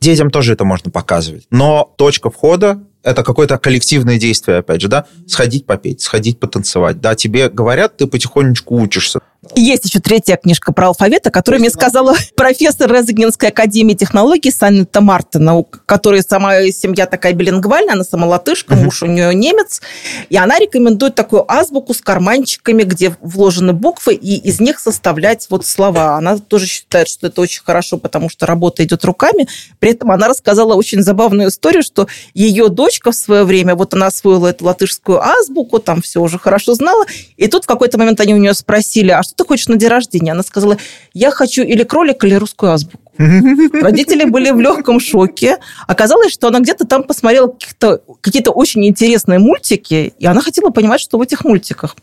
Детям 0.00 0.30
тоже 0.30 0.52
это 0.52 0.66
можно 0.66 0.90
показывать. 0.90 1.46
Но 1.50 1.90
точка 1.96 2.30
входа 2.30 2.82
это 3.04 3.22
какое-то 3.22 3.58
коллективное 3.58 4.18
действие, 4.18 4.58
опять 4.58 4.80
же, 4.80 4.88
да, 4.88 5.06
сходить 5.28 5.66
попеть, 5.66 6.00
сходить 6.00 6.40
потанцевать, 6.40 7.00
да, 7.00 7.14
тебе 7.14 7.48
говорят, 7.48 7.98
ты 7.98 8.06
потихонечку 8.06 8.76
учишься. 8.76 9.20
Есть 9.54 9.84
еще 9.84 10.00
третья 10.00 10.36
книжка 10.36 10.72
про 10.72 10.88
алфавит, 10.88 11.26
о 11.26 11.30
которой 11.30 11.58
мне 11.58 11.70
сказала 11.70 12.14
профессор 12.36 12.92
Резагенской 12.92 13.50
академии 13.50 13.94
технологий 13.94 14.50
Санта 14.50 15.00
Мартина, 15.00 15.56
у 15.56 15.64
которой 15.64 16.22
сама 16.22 16.62
семья 16.70 17.06
такая 17.06 17.32
билингвальная, 17.32 17.94
она 17.94 18.04
сама 18.04 18.26
латышка, 18.26 18.74
муж 18.74 19.02
у 19.02 19.06
нее 19.06 19.34
немец, 19.34 19.82
и 20.28 20.36
она 20.36 20.58
рекомендует 20.58 21.14
такую 21.14 21.50
азбуку 21.50 21.94
с 21.94 22.00
карманчиками, 22.00 22.82
где 22.82 23.16
вложены 23.20 23.72
буквы, 23.72 24.14
и 24.14 24.36
из 24.36 24.60
них 24.60 24.78
составлять 24.78 25.46
вот 25.50 25.66
слова. 25.66 26.16
Она 26.16 26.38
тоже 26.38 26.66
считает, 26.66 27.08
что 27.08 27.26
это 27.26 27.40
очень 27.40 27.62
хорошо, 27.64 27.98
потому 27.98 28.28
что 28.28 28.46
работа 28.46 28.84
идет 28.84 29.04
руками. 29.04 29.48
При 29.78 29.90
этом 29.90 30.10
она 30.10 30.28
рассказала 30.28 30.74
очень 30.74 31.02
забавную 31.02 31.48
историю, 31.48 31.82
что 31.82 32.08
ее 32.32 32.68
дочка 32.68 33.12
в 33.12 33.16
свое 33.16 33.44
время, 33.44 33.74
вот 33.74 33.94
она 33.94 34.06
освоила 34.06 34.48
эту 34.48 34.64
латышскую 34.64 35.22
азбуку, 35.22 35.78
там 35.78 36.02
все 36.02 36.20
уже 36.20 36.38
хорошо 36.38 36.74
знала, 36.74 37.04
и 37.36 37.48
тут 37.48 37.64
в 37.64 37.66
какой-то 37.66 37.98
момент 37.98 38.20
они 38.20 38.34
у 38.34 38.38
нее 38.38 38.54
спросили, 38.54 39.10
а 39.10 39.22
что 39.22 39.33
что 39.34 39.44
ты 39.44 39.48
хочешь 39.48 39.68
на 39.68 39.76
день 39.76 39.88
рождения? 39.88 40.32
Она 40.32 40.42
сказала, 40.42 40.78
я 41.12 41.30
хочу 41.30 41.62
или 41.62 41.82
кролик, 41.82 42.24
или 42.24 42.34
русскую 42.34 42.72
азбуку. 42.72 43.00
Родители 43.18 44.24
были 44.24 44.50
в 44.50 44.60
легком 44.60 44.98
шоке. 45.00 45.58
Оказалось, 45.86 46.32
что 46.32 46.48
она 46.48 46.60
где-то 46.60 46.84
там 46.84 47.04
посмотрела 47.04 47.48
какие-то 47.48 48.00
какие 48.20 48.42
очень 48.48 48.86
интересные 48.86 49.38
мультики, 49.38 50.12
и 50.18 50.26
она 50.26 50.40
хотела 50.40 50.70
понимать, 50.70 51.00
что 51.00 51.18
в 51.18 51.22
этих 51.22 51.44
мультиках. 51.44 51.96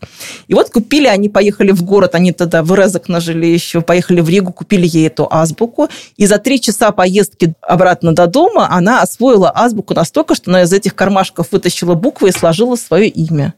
И 0.48 0.54
вот 0.54 0.70
купили, 0.70 1.06
они 1.06 1.28
поехали 1.28 1.72
в 1.72 1.82
город, 1.82 2.14
они 2.14 2.32
тогда 2.32 2.62
в 2.62 2.74
Резок 2.74 3.08
нажили 3.08 3.46
еще, 3.46 3.82
поехали 3.82 4.20
в 4.20 4.28
Ригу, 4.28 4.52
купили 4.52 4.86
ей 4.86 5.06
эту 5.06 5.28
азбуку, 5.30 5.88
и 6.16 6.26
за 6.26 6.38
три 6.38 6.60
часа 6.60 6.92
поездки 6.92 7.54
обратно 7.60 8.14
до 8.14 8.26
дома 8.26 8.68
она 8.70 9.02
освоила 9.02 9.52
азбуку 9.54 9.94
настолько, 9.94 10.34
что 10.34 10.50
она 10.50 10.62
из 10.62 10.72
этих 10.72 10.94
кармашков 10.94 11.48
вытащила 11.52 11.94
буквы 11.94 12.30
и 12.30 12.32
сложила 12.32 12.76
свое 12.76 13.08
имя. 13.08 13.54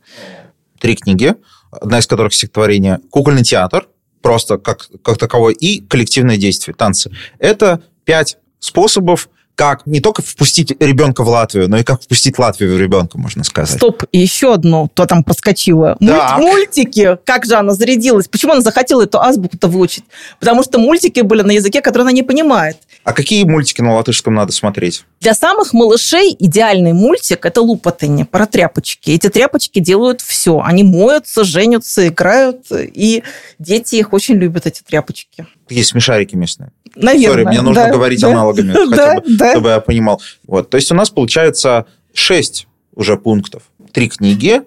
Три 0.81 0.97
книги 0.97 1.35
одна 1.81 1.99
из 1.99 2.07
которых 2.07 2.35
стихотворение 2.35 3.01
«Кукольный 3.11 3.43
театр», 3.43 3.89
просто 4.23 4.59
как, 4.59 4.89
как 5.03 5.19
таковой, 5.19 5.53
и 5.53 5.81
коллективное 5.81 6.37
действие, 6.37 6.75
танцы. 6.75 7.11
Это 7.39 7.83
пять 8.05 8.39
способов 8.59 9.29
как 9.55 9.87
не 9.87 10.01
только 10.01 10.23
впустить 10.23 10.73
ребенка 10.81 11.23
в 11.23 11.29
Латвию, 11.29 11.69
но 11.69 11.79
и 11.79 11.85
как 11.85 12.03
впустить 12.03 12.39
Латвию 12.39 12.75
в 12.75 12.81
ребенка, 12.81 13.19
можно 13.19 13.45
сказать. 13.45 13.77
Стоп, 13.77 14.05
и 14.11 14.19
еще 14.19 14.53
одно, 14.53 14.89
то 14.93 15.07
там 15.07 15.23
подскочило. 15.23 15.97
Да. 16.01 16.39
мультики, 16.39 17.19
как 17.25 17.45
же 17.45 17.55
она 17.55 17.73
зарядилась? 17.75 18.27
Почему 18.27 18.53
она 18.53 18.63
захотела 18.63 19.03
эту 19.03 19.21
азбуку-то 19.21 19.69
выучить? 19.69 20.05
Потому 20.41 20.63
что 20.63 20.79
мультики 20.79 21.21
были 21.21 21.43
на 21.43 21.53
языке, 21.53 21.81
который 21.83 22.03
она 22.03 22.13
не 22.13 22.23
понимает. 22.23 22.79
А 23.05 23.13
какие 23.13 23.45
мультики 23.45 23.83
на 23.83 23.95
латышском 23.95 24.35
надо 24.35 24.53
смотреть? 24.53 25.05
Для 25.21 25.35
самых 25.35 25.75
малышей 25.75 26.35
идеальный 26.39 26.95
мультик– 26.95 27.45
это 27.47 27.61
лупатыни, 27.61 28.23
про 28.23 28.47
тряпочки. 28.47 29.11
Эти 29.11 29.29
тряпочки 29.29 29.79
делают 29.79 30.23
все. 30.23 30.61
Они 30.61 30.83
моются, 30.85 31.45
женятся, 31.45 32.09
играют, 32.09 32.67
и 32.73 33.23
дети 33.59 33.97
их 33.97 34.15
очень 34.15 34.37
любят, 34.37 34.67
эти 34.67 34.83
тряпочки. 34.83 35.47
Есть 35.69 35.91
смешарики 35.91 36.35
местные. 36.35 36.73
Наверное. 36.97 37.45
Sorry, 37.45 37.49
мне 37.49 37.61
нужно 37.61 37.85
да, 37.85 37.91
говорить 37.91 38.21
да, 38.23 38.29
аналогами, 38.29 38.73
хотя 38.91 38.97
да, 38.97 39.21
бы, 39.21 39.37
да. 39.37 39.51
чтобы 39.53 39.69
я 39.69 39.81
понимал. 39.81 40.23
Вот. 40.47 40.71
То 40.71 40.77
есть 40.77 40.91
у 40.91 40.95
нас 40.95 41.11
получается 41.11 41.85
шесть 42.15 42.67
уже 42.95 43.19
пунктов. 43.19 43.65
Три 43.93 44.09
книги, 44.09 44.63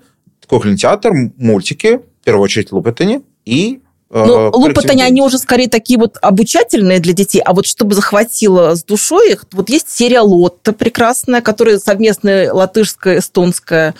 кукольный 0.45 0.77
театр, 0.77 1.11
мультики, 1.37 2.01
в 2.21 2.23
первую 2.23 2.43
очередь 2.43 2.71
Лупетани, 2.71 3.21
и 3.45 3.81
ну, 4.09 4.49
лупы-то 4.53 4.91
они, 4.93 5.03
они 5.03 5.21
уже 5.21 5.37
скорее 5.37 5.67
такие 5.67 5.99
вот 5.99 6.17
обучательные 6.21 6.99
для 6.99 7.13
детей, 7.13 7.41
а 7.43 7.53
вот 7.53 7.65
чтобы 7.65 7.93
захватило 7.93 8.73
с 8.75 8.83
душой 8.83 9.33
их, 9.33 9.45
вот 9.51 9.69
есть 9.69 9.89
серия 9.89 10.21
Лотта 10.21 10.71
прекрасная, 10.71 11.41
которая 11.41 11.77
совместная 11.77 12.53
латышская, 12.53 13.19
эстонская 13.19 13.95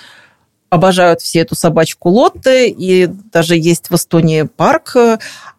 обожают 0.70 1.22
все 1.22 1.40
эту 1.40 1.56
собачку 1.56 2.10
Лотте, 2.10 2.70
и 2.70 3.08
даже 3.08 3.56
есть 3.56 3.90
в 3.90 3.96
Эстонии 3.96 4.44
парк, 4.44 4.96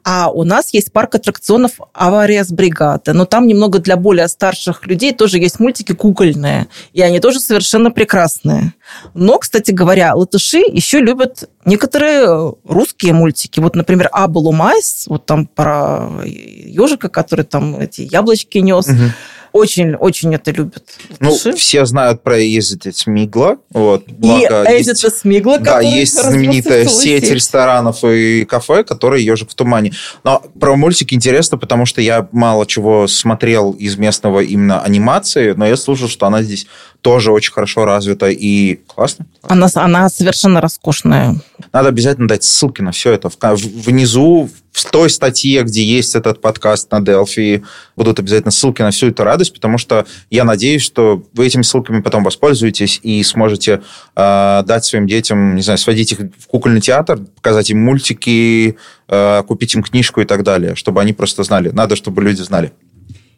а 0.05 0.31
у 0.31 0.45
нас 0.45 0.73
есть 0.73 0.93
парк 0.93 1.15
аттракционов 1.15 1.73
«Авария 1.93 2.45
с 2.45 2.51
бригады». 2.51 3.13
Но 3.13 3.25
там 3.25 3.47
немного 3.47 3.79
для 3.79 3.97
более 3.97 4.29
старших 4.29 4.87
людей 4.87 5.13
тоже 5.13 5.39
есть 5.39 5.61
мультики 5.61 5.93
кукольные, 5.93 6.69
и 6.93 7.03
они 7.03 7.21
тоже 7.21 7.41
совершенно 7.41 7.91
прекрасные. 7.91 8.75
Но, 9.15 9.39
кстати 9.39 9.71
говоря, 9.71 10.15
латыши 10.15 10.59
еще 10.59 11.01
любят 11.01 11.49
некоторые 11.65 12.55
русские 12.65 13.13
мультики. 13.13 13.61
Вот, 13.61 13.77
например, 13.77 14.09
«Абалу 14.13 14.53
Майс», 14.53 15.07
вот 15.09 15.27
там 15.27 15.47
про 15.47 16.09
ежика, 16.25 17.09
который 17.09 17.45
там 17.45 17.79
эти 17.79 18.03
яблочки 18.03 18.59
нес. 18.59 18.87
Угу 18.89 19.13
очень-очень 19.59 20.35
это 20.35 20.51
любят. 20.51 20.85
Ну, 21.21 21.37
все 21.55 21.85
знают 21.85 22.23
про 22.23 22.39
Эзита 22.41 22.93
Смигла. 22.93 23.59
Вот, 23.71 24.05
благо, 24.07 24.65
и 24.65 24.81
Эзита 24.81 25.11
Смигла, 25.11 25.59
Да, 25.59 25.81
есть 25.81 26.21
знаменитая 26.21 26.87
сеть 26.87 27.31
ресторанов 27.31 28.05
и 28.05 28.45
кафе, 28.45 28.85
которые 28.85 29.25
«Ежик 29.25 29.51
в 29.51 29.55
тумане». 29.55 29.93
Но 30.25 30.43
про 30.59 30.77
мультики 30.77 31.15
интересно, 31.15 31.59
потому 31.59 31.87
что 31.87 32.01
я 32.01 32.29
мало 32.33 32.67
чего 32.67 33.07
смотрел 33.07 33.73
из 33.73 33.97
местного 33.97 34.41
именно 34.41 34.81
анимации, 34.83 35.53
но 35.53 35.67
я 35.67 35.77
слушал, 35.77 36.09
что 36.09 36.27
она 36.27 36.43
здесь 36.43 36.67
тоже 37.03 37.31
очень 37.31 37.53
хорошо 37.53 37.85
развита 37.85 38.29
и 38.29 38.81
классно. 38.87 39.27
Она, 39.43 39.69
она 39.75 40.09
совершенно 40.09 40.61
роскошная. 40.61 41.37
Надо 41.73 41.89
обязательно 41.89 42.29
дать 42.29 42.45
ссылки 42.45 42.83
на 42.83 42.93
все 42.93 43.13
это. 43.13 43.31
Внизу, 43.41 44.51
в 44.73 44.91
той 44.91 45.09
статье, 45.11 45.63
где 45.63 45.83
есть 45.83 46.15
этот 46.15 46.41
подкаст 46.41 46.91
на 46.91 46.99
Delphi, 46.99 47.63
будут 47.97 48.19
обязательно 48.19 48.51
ссылки 48.51 48.83
на 48.83 48.91
всю 48.91 49.09
эту 49.09 49.25
радость, 49.25 49.55
потому 49.55 49.79
что 49.79 50.07
я 50.31 50.45
надеюсь, 50.45 50.83
что 50.83 51.23
вы 51.35 51.47
этими 51.47 51.63
ссылками 51.63 52.01
потом 52.01 52.25
воспользуетесь 52.25 53.01
и 53.03 53.23
сможете 53.23 53.83
э, 54.17 54.63
дать 54.65 54.85
своим 54.85 55.07
детям, 55.07 55.55
не 55.55 55.63
знаю, 55.63 55.79
сводить 55.79 56.13
их 56.13 56.19
в 56.19 56.47
кукольный 56.47 56.81
театр, 56.81 57.21
показать 57.37 57.71
им 57.71 57.81
мультики, 57.81 58.77
э, 59.09 59.43
купить 59.45 59.75
им 59.75 59.83
книжку 59.83 60.21
и 60.21 60.25
так 60.25 60.43
далее, 60.43 60.75
чтобы 60.75 61.01
они 61.01 61.13
просто 61.13 61.43
знали. 61.43 61.71
Надо, 61.71 61.97
чтобы 61.97 62.23
люди 62.23 62.43
знали. 62.43 62.73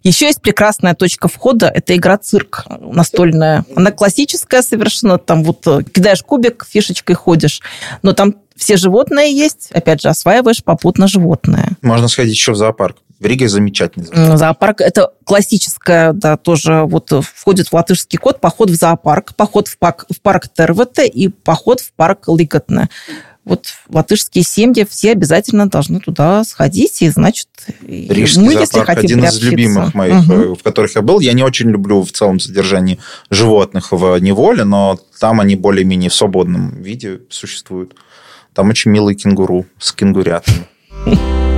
Еще 0.03 0.27
есть 0.27 0.41
прекрасная 0.41 0.95
точка 0.95 1.29
входа, 1.29 1.69
это 1.69 1.95
игра 1.95 2.17
цирк 2.17 2.65
настольная. 2.81 3.65
Она 3.77 3.91
классическая 3.91 4.63
совершенно, 4.63 5.19
там 5.19 5.45
вот 5.45 5.67
э, 5.67 5.83
кидаешь 5.83 6.23
кубик, 6.23 6.67
фишечкой 6.69 7.17
ходишь, 7.17 7.61
но 8.03 8.13
там 8.13 8.37
все 8.57 8.77
животные 8.77 9.35
есть, 9.35 9.71
опять 9.73 10.01
же, 10.01 10.09
осваиваешь 10.09 10.65
попутно 10.65 11.07
животное. 11.07 11.71
Можно 11.83 12.09
сходить 12.09 12.35
еще 12.35 12.53
в 12.53 12.57
зоопарк. 12.57 12.99
В 13.19 13.27
Риге 13.27 13.49
замечательный 13.49 14.07
зоопарк. 14.07 14.39
Зоопарк– 14.39 14.81
это 14.83 15.11
классическая, 15.25 16.15
да, 16.15 16.39
тоже 16.39 16.85
вот 16.85 17.13
входит 17.23 17.69
в 17.69 17.75
латышский 17.75 18.19
код, 18.19 18.41
поход 18.41 18.71
в 18.71 18.75
зоопарк, 18.75 19.35
поход 19.35 19.69
в 19.69 19.77
парк, 19.77 20.07
в 20.11 20.21
парк 20.23 20.49
Тервете 20.49 21.07
и 21.07 21.29
поход 21.29 21.81
в 21.81 21.93
парк 21.93 22.29
Лиготне 22.29 22.89
вот 23.51 23.67
латышские 23.89 24.45
семьи 24.45 24.87
все 24.89 25.11
обязательно 25.11 25.69
должны 25.69 25.99
туда 25.99 26.45
сходить, 26.45 27.03
и, 27.03 27.11
значит, 27.11 27.49
Рижский 27.83 28.43
мы, 28.43 28.53
если 28.53 28.79
хотим 28.81 29.19
один 29.19 29.25
из 29.25 29.43
любимых 29.43 29.93
моих, 29.93 30.21
угу. 30.21 30.55
в 30.55 30.63
которых 30.63 30.95
я 30.95 31.03
был. 31.03 31.19
Я 31.19 31.33
не 31.33 31.43
очень 31.43 31.69
люблю 31.69 32.03
в 32.03 32.13
целом 32.13 32.39
содержание 32.39 32.99
животных 33.29 33.91
в 33.91 34.17
неволе, 34.19 34.63
но 34.63 35.01
там 35.19 35.41
они 35.41 35.57
более-менее 35.57 36.11
в 36.11 36.15
свободном 36.15 36.81
виде 36.81 37.23
существуют. 37.29 37.97
Там 38.55 38.71
очень 38.71 38.93
милый 38.93 39.17
кенгуру 39.17 39.67
с 39.81 39.93
кенгурятами. 39.93 40.69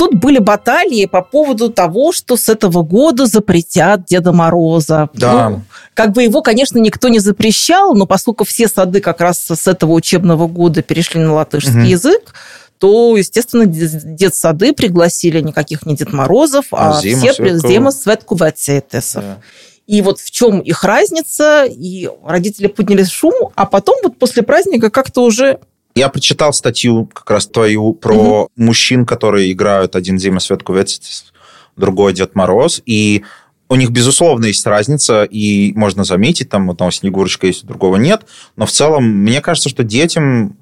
тут 0.00 0.14
были 0.14 0.38
баталии 0.38 1.04
по 1.04 1.20
поводу 1.20 1.68
того, 1.68 2.10
что 2.12 2.38
с 2.38 2.48
этого 2.48 2.82
года 2.82 3.26
запретят 3.26 4.06
Деда 4.06 4.32
Мороза. 4.32 5.10
Да. 5.12 5.50
Ну, 5.50 5.62
как 5.92 6.12
бы 6.12 6.22
его, 6.22 6.40
конечно, 6.40 6.78
никто 6.78 7.10
не 7.10 7.18
запрещал, 7.18 7.94
но 7.94 8.06
поскольку 8.06 8.44
все 8.44 8.66
сады 8.66 9.02
как 9.02 9.20
раз 9.20 9.46
с 9.46 9.66
этого 9.66 9.92
учебного 9.92 10.48
года 10.48 10.80
перешли 10.80 11.20
на 11.20 11.34
латышский 11.34 11.80
угу. 11.80 11.86
язык, 11.86 12.32
то, 12.78 13.14
естественно, 13.14 13.66
детсады 13.66 14.72
пригласили 14.72 15.42
никаких 15.42 15.84
не 15.84 15.96
Дед 15.96 16.14
Морозов, 16.14 16.68
а, 16.70 16.96
а 16.96 17.02
зима, 17.02 17.32
все 17.32 17.58
Зима 17.58 17.92
Светку 17.92 18.36
Вацетесов. 18.36 19.22
Да. 19.22 19.38
И 19.86 20.00
вот 20.00 20.18
в 20.18 20.30
чем 20.30 20.60
их 20.60 20.82
разница, 20.82 21.66
и 21.66 22.08
родители 22.24 22.68
подняли 22.68 23.04
шум, 23.04 23.34
а 23.54 23.66
потом 23.66 23.96
вот 24.02 24.18
после 24.18 24.42
праздника 24.42 24.88
как-то 24.88 25.24
уже 25.24 25.58
я 25.94 26.08
прочитал 26.08 26.52
статью 26.52 27.06
как 27.06 27.30
раз 27.30 27.46
твою 27.46 27.94
про 27.94 28.14
угу. 28.14 28.50
мужчин, 28.56 29.06
которые 29.06 29.52
играют 29.52 29.96
один 29.96 30.18
Зима 30.18 30.40
Светку 30.40 30.74
Ветцитис, 30.74 31.32
другой 31.76 32.12
Дед 32.12 32.34
Мороз, 32.34 32.82
и 32.86 33.24
у 33.68 33.76
них, 33.76 33.90
безусловно, 33.90 34.46
есть 34.46 34.66
разница, 34.66 35.22
и 35.22 35.72
можно 35.74 36.02
заметить, 36.04 36.48
там 36.48 36.70
одного 36.70 36.90
Снегурочка 36.90 37.46
есть, 37.46 37.64
другого 37.64 37.96
нет, 37.96 38.26
но 38.56 38.66
в 38.66 38.72
целом, 38.72 39.04
мне 39.04 39.40
кажется, 39.40 39.68
что 39.68 39.84
детям 39.84 40.56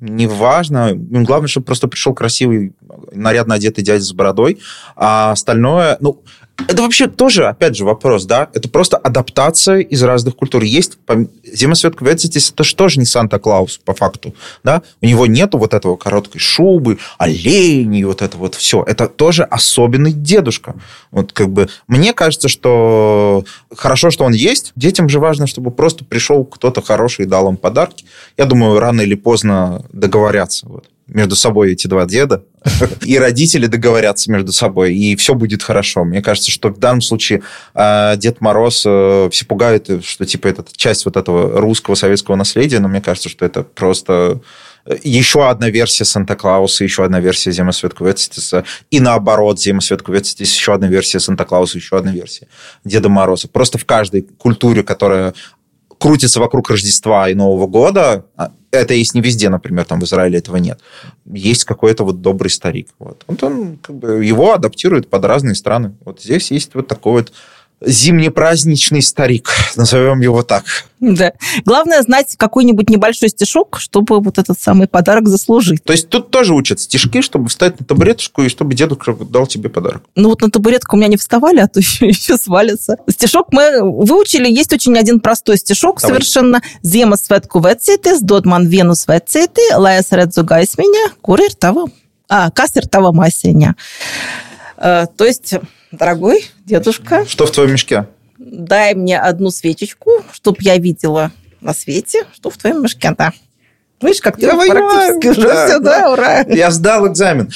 не 0.00 0.26
важно, 0.26 0.90
им 0.90 1.24
главное, 1.24 1.48
чтобы 1.48 1.66
просто 1.66 1.88
пришел 1.88 2.14
красивый, 2.14 2.72
нарядно 3.12 3.54
одетый 3.54 3.84
дядя 3.84 4.02
с 4.02 4.12
бородой, 4.12 4.58
а 4.96 5.32
остальное, 5.32 5.96
ну, 6.00 6.22
это 6.66 6.82
вообще 6.82 7.06
тоже, 7.06 7.46
опять 7.46 7.76
же, 7.76 7.84
вопрос, 7.84 8.24
да? 8.24 8.48
Это 8.52 8.68
просто 8.68 8.96
адаптация 8.96 9.78
из 9.78 10.02
разных 10.02 10.34
культур. 10.34 10.62
Есть 10.62 10.98
Зимосвет 11.44 11.94
Квецитис, 11.94 12.50
это 12.50 12.64
же 12.64 12.74
тоже 12.74 12.98
не 12.98 13.06
Санта-Клаус, 13.06 13.78
по 13.84 13.94
факту, 13.94 14.34
да? 14.64 14.82
У 15.00 15.06
него 15.06 15.26
нету 15.26 15.58
вот 15.58 15.72
этого 15.72 15.96
короткой 15.96 16.40
шубы, 16.40 16.98
оленей, 17.16 18.04
вот 18.04 18.22
это 18.22 18.36
вот 18.36 18.54
все. 18.56 18.82
Это 18.82 19.08
тоже 19.08 19.44
особенный 19.44 20.12
дедушка. 20.12 20.74
Вот 21.10 21.32
как 21.32 21.50
бы 21.50 21.68
мне 21.86 22.12
кажется, 22.12 22.48
что 22.48 23.44
хорошо, 23.74 24.10
что 24.10 24.24
он 24.24 24.32
есть. 24.32 24.72
Детям 24.74 25.08
же 25.08 25.20
важно, 25.20 25.46
чтобы 25.46 25.70
просто 25.70 26.04
пришел 26.04 26.44
кто-то 26.44 26.82
хороший 26.82 27.24
и 27.24 27.28
дал 27.28 27.48
им 27.48 27.56
подарки. 27.56 28.04
Я 28.36 28.46
думаю, 28.46 28.80
рано 28.80 29.02
или 29.02 29.14
поздно 29.14 29.84
договорятся. 29.92 30.66
Вот 30.68 30.86
между 31.08 31.36
собой 31.36 31.72
эти 31.72 31.86
два 31.86 32.06
деда, 32.06 32.44
и 33.04 33.18
родители 33.18 33.66
договорятся 33.66 34.30
между 34.30 34.52
собой, 34.52 34.94
и 34.94 35.16
все 35.16 35.34
будет 35.34 35.62
хорошо. 35.62 36.04
Мне 36.04 36.22
кажется, 36.22 36.50
что 36.50 36.68
в 36.68 36.78
данном 36.78 37.00
случае 37.00 37.42
э, 37.74 38.14
Дед 38.16 38.40
Мороз 38.40 38.82
э, 38.86 39.28
все 39.30 39.44
пугают, 39.44 40.04
что 40.04 40.24
типа 40.24 40.48
это 40.48 40.64
часть 40.76 41.04
вот 41.04 41.16
этого 41.16 41.60
русского 41.60 41.94
советского 41.94 42.36
наследия, 42.36 42.80
но 42.80 42.88
мне 42.88 43.00
кажется, 43.00 43.28
что 43.28 43.44
это 43.44 43.62
просто 43.62 44.40
еще 45.02 45.48
одна 45.48 45.68
версия 45.68 46.04
Санта-Клауса, 46.04 46.84
еще 46.84 47.04
одна 47.04 47.20
версия 47.20 47.52
Зима 47.52 47.72
Светку 47.72 48.04
Ветстиса, 48.04 48.64
и 48.90 49.00
наоборот, 49.00 49.60
Зима 49.60 49.80
Светку 49.80 50.12
Ветстис, 50.12 50.54
еще 50.54 50.74
одна 50.74 50.88
версия 50.88 51.20
Санта-Клауса, 51.20 51.78
еще 51.78 51.96
одна 51.96 52.12
версия 52.12 52.48
Деда 52.84 53.08
Мороза. 53.08 53.48
Просто 53.48 53.78
в 53.78 53.84
каждой 53.84 54.22
культуре, 54.22 54.82
которая 54.82 55.34
крутится 55.98 56.40
вокруг 56.40 56.70
Рождества 56.70 57.28
и 57.28 57.34
Нового 57.34 57.66
года, 57.66 58.24
а, 58.36 58.52
это 58.70 58.94
есть 58.94 59.14
не 59.14 59.20
везде, 59.20 59.48
например, 59.48 59.84
там 59.84 60.00
в 60.00 60.04
Израиле 60.04 60.38
этого 60.38 60.56
нет. 60.56 60.80
Есть 61.26 61.64
какой-то 61.64 62.04
вот 62.04 62.20
добрый 62.20 62.50
старик. 62.50 62.88
Вот. 62.98 63.24
Вот 63.26 63.42
он 63.42 63.78
как 63.78 63.96
бы 63.96 64.24
его 64.24 64.52
адаптирует 64.52 65.08
под 65.08 65.24
разные 65.24 65.54
страны. 65.54 65.94
Вот 66.04 66.20
здесь 66.20 66.50
есть 66.50 66.74
вот 66.74 66.86
такой 66.86 67.22
вот 67.22 67.32
зимнепраздничный 67.80 69.02
старик, 69.02 69.50
назовем 69.76 70.20
его 70.20 70.42
так. 70.42 70.64
Да. 71.00 71.32
Главное 71.64 72.02
знать 72.02 72.34
какой-нибудь 72.36 72.90
небольшой 72.90 73.28
стишок, 73.28 73.78
чтобы 73.78 74.20
вот 74.20 74.38
этот 74.38 74.58
самый 74.60 74.88
подарок 74.88 75.28
заслужить. 75.28 75.84
То 75.84 75.92
есть 75.92 76.08
тут 76.08 76.30
тоже 76.30 76.54
учат 76.54 76.80
стишки, 76.80 77.22
чтобы 77.22 77.48
встать 77.48 77.78
на 77.78 77.86
табуреточку 77.86 78.42
и 78.42 78.48
чтобы 78.48 78.74
дедушка 78.74 79.14
дал 79.14 79.46
тебе 79.46 79.68
подарок. 79.68 80.02
Ну 80.16 80.30
вот 80.30 80.40
на 80.42 80.50
табуретку 80.50 80.96
у 80.96 80.98
меня 80.98 81.08
не 81.08 81.16
вставали, 81.16 81.60
а 81.60 81.68
то 81.68 81.78
еще, 81.80 82.08
еще 82.08 82.36
свалится. 82.36 82.96
Стишок 83.08 83.52
мы 83.52 83.80
выучили. 83.82 84.50
Есть 84.50 84.72
очень 84.72 84.98
один 84.98 85.20
простой 85.20 85.56
стишок 85.56 86.00
Давай. 86.00 86.16
совершенно. 86.16 86.60
Зема 86.82 87.16
светку 87.16 87.60
вецитис, 87.60 88.20
додман 88.20 88.66
венус 88.66 89.06
вецити, 89.06 89.74
лаес 89.74 90.06
редзу 90.10 90.44
гайсменя, 90.44 91.12
курир 91.20 91.54
того. 91.54 91.88
А, 92.28 92.50
касер 92.50 92.86
того 92.86 93.12
масеня. 93.12 93.74
Э, 94.80 95.06
то 95.16 95.24
есть 95.24 95.54
дорогой 95.90 96.46
дедушка. 96.64 97.26
Что 97.26 97.46
в 97.46 97.50
твоем 97.50 97.72
мешке? 97.72 98.06
Дай 98.38 98.94
мне 98.94 99.18
одну 99.18 99.50
свечечку, 99.50 100.22
чтобы 100.32 100.58
я 100.60 100.76
видела 100.78 101.32
на 101.60 101.74
свете, 101.74 102.24
что 102.32 102.50
в 102.50 102.56
твоем 102.56 102.82
мешке, 102.82 103.12
да. 103.16 103.32
Видишь, 104.00 104.20
как 104.20 104.38
я 104.38 104.50
ты 104.50 104.70
практически 104.70 105.26
уже 105.28 105.42
да, 105.42 105.66
все, 105.66 105.78
да, 105.80 106.00
да, 106.00 106.12
ура. 106.12 106.40
Я 106.42 106.70
сдал 106.70 107.08
экзамен. 107.08 107.50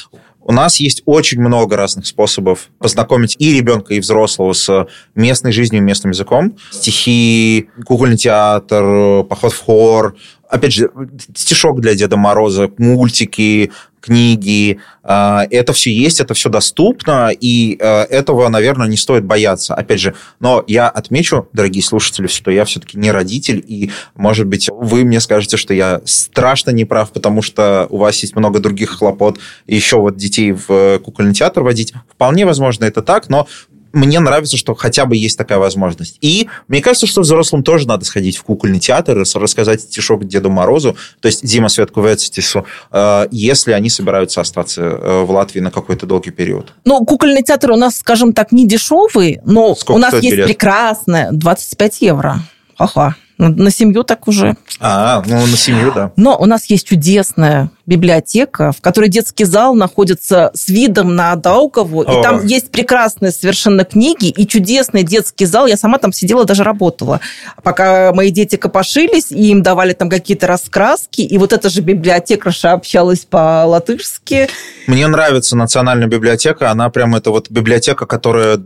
У 0.44 0.50
нас 0.50 0.80
есть 0.80 1.02
очень 1.06 1.40
много 1.40 1.76
разных 1.76 2.04
способов 2.04 2.68
познакомить 2.78 3.37
и 3.38 3.54
ребенка, 3.54 3.94
и 3.94 4.00
взрослого 4.00 4.52
с 4.52 4.88
местной 5.14 5.52
жизнью, 5.52 5.82
местным 5.82 6.11
языком. 6.11 6.56
Стихи, 6.72 7.68
кукольный 7.87 8.16
театр, 8.16 9.22
поход 9.22 9.52
в 9.52 9.61
хор, 9.61 10.16
опять 10.48 10.72
же, 10.72 10.90
стишок 11.37 11.80
для 11.80 11.94
Деда 11.94 12.16
Мороза, 12.16 12.68
мультики, 12.76 13.70
книги. 14.02 14.80
А, 15.02 15.46
это 15.50 15.72
все 15.72 15.90
есть, 15.92 16.20
это 16.20 16.34
все 16.34 16.50
доступно, 16.50 17.30
и 17.30 17.78
а, 17.80 18.04
этого, 18.04 18.48
наверное, 18.48 18.88
не 18.88 18.96
стоит 18.96 19.24
бояться. 19.24 19.74
Опять 19.74 20.00
же, 20.00 20.14
но 20.40 20.62
я 20.66 20.88
отмечу, 20.88 21.48
дорогие 21.52 21.82
слушатели, 21.82 22.26
что 22.26 22.50
я 22.50 22.64
все-таки 22.64 22.98
не 22.98 23.10
родитель, 23.10 23.64
и, 23.66 23.90
может 24.14 24.46
быть, 24.46 24.68
вы 24.70 25.04
мне 25.04 25.20
скажете, 25.20 25.56
что 25.56 25.72
я 25.72 26.02
страшно 26.04 26.70
неправ, 26.70 27.12
потому 27.12 27.40
что 27.40 27.86
у 27.88 27.98
вас 27.98 28.20
есть 28.22 28.36
много 28.36 28.58
других 28.58 28.90
хлопот, 28.90 29.38
еще 29.66 29.96
вот 29.98 30.16
детей 30.16 30.52
в 30.52 30.98
кукольный 30.98 31.34
театр 31.34 31.62
водить. 31.62 31.94
Вполне 32.12 32.44
возможно, 32.44 32.84
это 32.84 33.02
так, 33.02 33.28
но 33.28 33.46
мне 33.92 34.20
нравится, 34.20 34.57
что 34.57 34.74
хотя 34.74 35.05
бы 35.07 35.16
есть 35.16 35.38
такая 35.38 35.59
возможность. 35.59 36.18
И 36.20 36.48
мне 36.68 36.81
кажется, 36.81 37.07
что 37.07 37.22
взрослым 37.22 37.62
тоже 37.62 37.87
надо 37.87 38.05
сходить 38.05 38.37
в 38.37 38.42
кукольный 38.42 38.81
театр 38.81 39.20
и 39.20 39.24
рассказать 39.35 39.83
стишок 39.83 40.26
Деду 40.26 40.50
Морозу, 40.50 40.96
то 41.20 41.26
есть 41.26 41.44
Дима 41.44 41.68
Светку 41.68 42.02
Вецетису, 42.02 42.66
э, 42.90 43.28
если 43.31 43.72
они 43.72 43.88
собираются 43.88 44.40
остаться 44.40 44.83
э, 44.83 45.22
в 45.24 45.31
Латвии 45.31 45.61
на 45.61 45.70
какой-то 45.70 46.07
долгий 46.07 46.31
период. 46.31 46.72
Ну, 46.85 47.05
кукольный 47.05 47.42
театр 47.42 47.72
у 47.72 47.76
нас, 47.76 47.98
скажем 47.98 48.33
так, 48.33 48.52
не 48.52 48.66
дешевый, 48.66 49.40
но 49.44 49.74
Сколько 49.74 49.96
у 49.96 50.00
нас 50.00 50.14
есть 50.14 50.31
билет? 50.31 50.46
прекрасное 50.46 51.31
25 51.33 52.02
евро. 52.02 52.40
Ага. 52.78 53.16
На 53.48 53.70
семью 53.70 54.05
так 54.05 54.28
уже. 54.28 54.57
А, 54.81 55.22
ну 55.26 55.40
на 55.46 55.57
семью, 55.57 55.92
да. 55.92 56.12
Но 56.16 56.37
у 56.38 56.46
нас 56.46 56.66
есть 56.66 56.87
чудесная 56.87 57.70
библиотека, 57.87 58.72
в 58.72 58.81
которой 58.81 59.09
детский 59.09 59.44
зал 59.44 59.74
находится 59.74 60.50
с 60.55 60.68
видом 60.68 61.16
на 61.16 61.35
Даугаву, 61.35 62.02
и 62.02 62.22
там 62.22 62.46
есть 62.46 62.70
прекрасные 62.70 63.33
совершенно 63.33 63.85
книги 63.85 64.28
и 64.28 64.46
чудесный 64.46 65.02
детский 65.02 65.46
зал. 65.46 65.66
Я 65.66 65.76
сама 65.76 65.98
там 65.98 66.12
сидела, 66.12 66.44
даже 66.44 66.62
работала. 66.62 67.20
Пока 67.62 68.12
мои 68.12 68.31
дети 68.31 68.57
копошились, 68.57 69.33
и 69.33 69.50
им 69.50 69.62
давали 69.62 69.92
там 69.92 70.09
какие-то 70.09 70.46
раскраски, 70.46 71.22
и 71.22 71.38
вот 71.38 71.52
эта 71.52 71.68
же 71.68 71.81
библиотекарша 71.81 72.72
общалась 72.72 73.20
по-латышски. 73.20 74.48
Мне 74.87 75.07
нравится 75.09 75.57
национальная 75.57 76.07
библиотека, 76.07 76.70
она 76.70 76.90
прям 76.90 77.14
это 77.16 77.31
вот 77.31 77.50
библиотека, 77.50 78.07
которая 78.07 78.61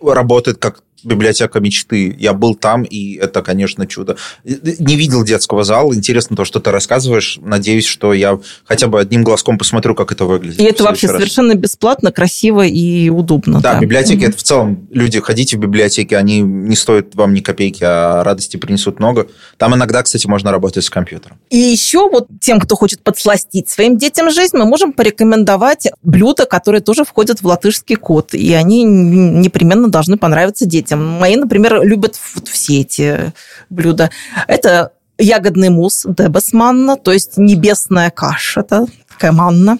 работает 0.00 0.58
как 0.58 0.82
библиотека 1.04 1.60
мечты. 1.60 2.14
Я 2.18 2.32
был 2.32 2.54
там, 2.54 2.82
и 2.82 3.14
это, 3.14 3.42
конечно, 3.42 3.86
чудо. 3.86 4.16
Не 4.44 4.96
видел 4.96 5.24
детского 5.24 5.64
зала. 5.64 5.94
Интересно 5.94 6.36
то, 6.36 6.44
что 6.44 6.60
ты 6.60 6.70
рассказываешь. 6.70 7.38
Надеюсь, 7.40 7.86
что 7.86 8.12
я 8.12 8.38
хотя 8.64 8.88
бы 8.88 9.00
одним 9.00 9.24
глазком 9.24 9.58
посмотрю, 9.58 9.94
как 9.94 10.12
это 10.12 10.24
выглядит. 10.24 10.60
И 10.60 10.64
это 10.64 10.84
вообще 10.84 11.06
раз. 11.06 11.16
совершенно 11.16 11.54
бесплатно, 11.54 12.12
красиво 12.12 12.66
и 12.66 13.08
удобно. 13.08 13.60
Да, 13.60 13.74
да. 13.74 13.80
библиотеки, 13.80 14.20
угу. 14.20 14.28
это 14.28 14.38
в 14.38 14.42
целом, 14.42 14.88
люди, 14.90 15.20
ходите 15.20 15.56
в 15.56 15.60
библиотеки, 15.60 16.14
они 16.14 16.40
не 16.40 16.76
стоят 16.76 17.14
вам 17.14 17.34
ни 17.34 17.40
копейки, 17.40 17.84
а 17.84 18.22
радости 18.24 18.56
принесут 18.56 18.98
много. 18.98 19.28
Там 19.56 19.74
иногда, 19.74 20.02
кстати, 20.02 20.26
можно 20.26 20.50
работать 20.50 20.84
с 20.84 20.90
компьютером. 20.90 21.38
И 21.50 21.58
еще 21.58 22.08
вот 22.10 22.28
тем, 22.40 22.60
кто 22.60 22.76
хочет 22.76 23.02
подсластить 23.02 23.68
своим 23.68 23.96
детям 23.96 24.30
жизнь, 24.30 24.56
мы 24.56 24.64
можем 24.64 24.92
порекомендовать 24.92 25.88
блюда, 26.02 26.46
которые 26.46 26.80
тоже 26.80 27.04
входят 27.04 27.40
в 27.40 27.46
латышский 27.46 27.96
код, 27.96 28.34
и 28.34 28.52
они 28.52 28.84
непременно 28.84 29.88
должны 29.88 30.16
понравиться 30.16 30.66
детям 30.66 30.87
детям. 30.88 31.04
Мои, 31.04 31.36
например, 31.36 31.82
любят 31.82 32.18
вот 32.34 32.48
все 32.48 32.80
эти 32.80 33.32
блюда. 33.70 34.10
Это 34.46 34.92
ягодный 35.18 35.68
мусс 35.68 36.04
дебесманна, 36.06 36.96
то 36.96 37.12
есть 37.12 37.36
небесная 37.36 38.10
каша, 38.10 38.60
это 38.60 38.86
такая 39.08 39.32
манна. 39.32 39.78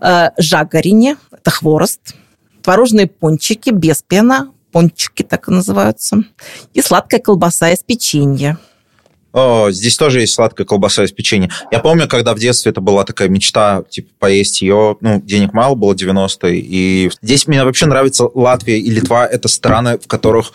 Э, 0.00 0.30
жагарине, 0.38 1.16
это 1.30 1.50
хворост. 1.50 2.14
Творожные 2.62 3.06
пончики 3.06 3.70
без 3.70 4.02
пена, 4.02 4.50
пончики 4.72 5.22
так 5.22 5.48
и 5.48 5.52
называются. 5.52 6.24
И 6.72 6.82
сладкая 6.82 7.20
колбаса 7.20 7.70
из 7.70 7.80
печенья. 7.80 8.58
О, 9.34 9.72
здесь 9.72 9.96
тоже 9.96 10.20
есть 10.20 10.32
сладкая 10.32 10.64
колбаса 10.64 11.02
из 11.02 11.10
печенья. 11.10 11.50
Я 11.72 11.80
помню, 11.80 12.06
когда 12.06 12.34
в 12.34 12.38
детстве 12.38 12.70
это 12.70 12.80
была 12.80 13.04
такая 13.04 13.28
мечта, 13.28 13.82
типа, 13.90 14.08
поесть 14.20 14.62
ее. 14.62 14.96
Ну, 15.00 15.20
денег 15.20 15.52
мало 15.52 15.74
было, 15.74 15.92
90-е. 15.92 16.56
И 16.56 17.10
здесь 17.20 17.48
мне 17.48 17.64
вообще 17.64 17.86
нравится 17.86 18.30
Латвия 18.32 18.78
и 18.78 18.88
Литва. 18.88 19.26
Это 19.26 19.48
страны, 19.48 19.98
в 19.98 20.06
которых 20.06 20.52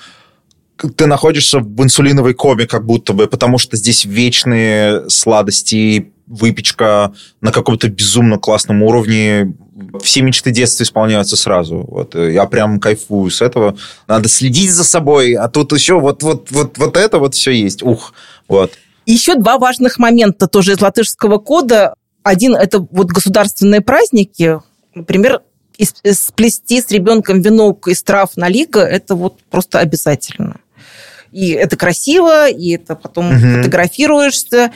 ты 0.96 1.08
находишься 1.08 1.60
в 1.60 1.84
инсулиновой 1.84 2.34
коме 2.34 2.66
как 2.68 2.86
будто 2.86 3.12
бы, 3.12 3.28
потому 3.28 3.58
что 3.58 3.76
здесь 3.76 4.06
вечные 4.06 5.10
сладости, 5.10 6.14
выпечка 6.30 7.12
на 7.42 7.52
каком-то 7.52 7.90
безумно 7.90 8.38
классном 8.38 8.84
уровне. 8.84 9.54
Все 10.02 10.22
мечты 10.22 10.52
детства 10.52 10.84
исполняются 10.84 11.36
сразу. 11.36 11.86
Вот 11.88 12.16
я 12.16 12.46
прям 12.46 12.80
кайфую 12.80 13.32
с 13.32 13.42
этого. 13.42 13.78
Надо 14.08 14.30
следить 14.30 14.72
за 14.72 14.84
собой, 14.84 15.34
а 15.34 15.50
тут 15.50 15.74
еще 15.74 16.00
вот, 16.00 16.22
вот, 16.24 16.52
вот, 16.52 16.78
вот 16.78 16.96
это 16.96 17.18
вот 17.18 17.34
все 17.34 17.52
есть. 17.52 17.82
Ух, 17.82 18.14
вот. 18.48 18.72
Еще 19.06 19.36
два 19.36 19.58
важных 19.58 19.98
момента 19.98 20.48
тоже 20.48 20.74
из 20.74 20.82
латышского 20.82 21.40
кода. 21.40 21.96
Один– 22.22 22.56
это 22.56 22.80
вот 22.80 23.08
государственные 23.08 23.82
праздники. 23.82 24.60
Например, 24.94 25.42
сплести 25.82 26.82
с 26.82 26.92
ребенком 26.92 27.42
венок 27.42 27.88
из 27.88 28.04
трав 28.04 28.38
на 28.38 28.50
лига– 28.50 28.82
это 28.82 29.16
вот 29.16 29.40
просто 29.50 29.80
обязательно. 29.80 30.58
И 31.32 31.52
это 31.52 31.78
красиво, 31.78 32.50
и 32.50 32.72
это 32.72 32.96
потом 32.96 33.32
угу. 33.32 33.58
фотографируешься. 33.58 34.72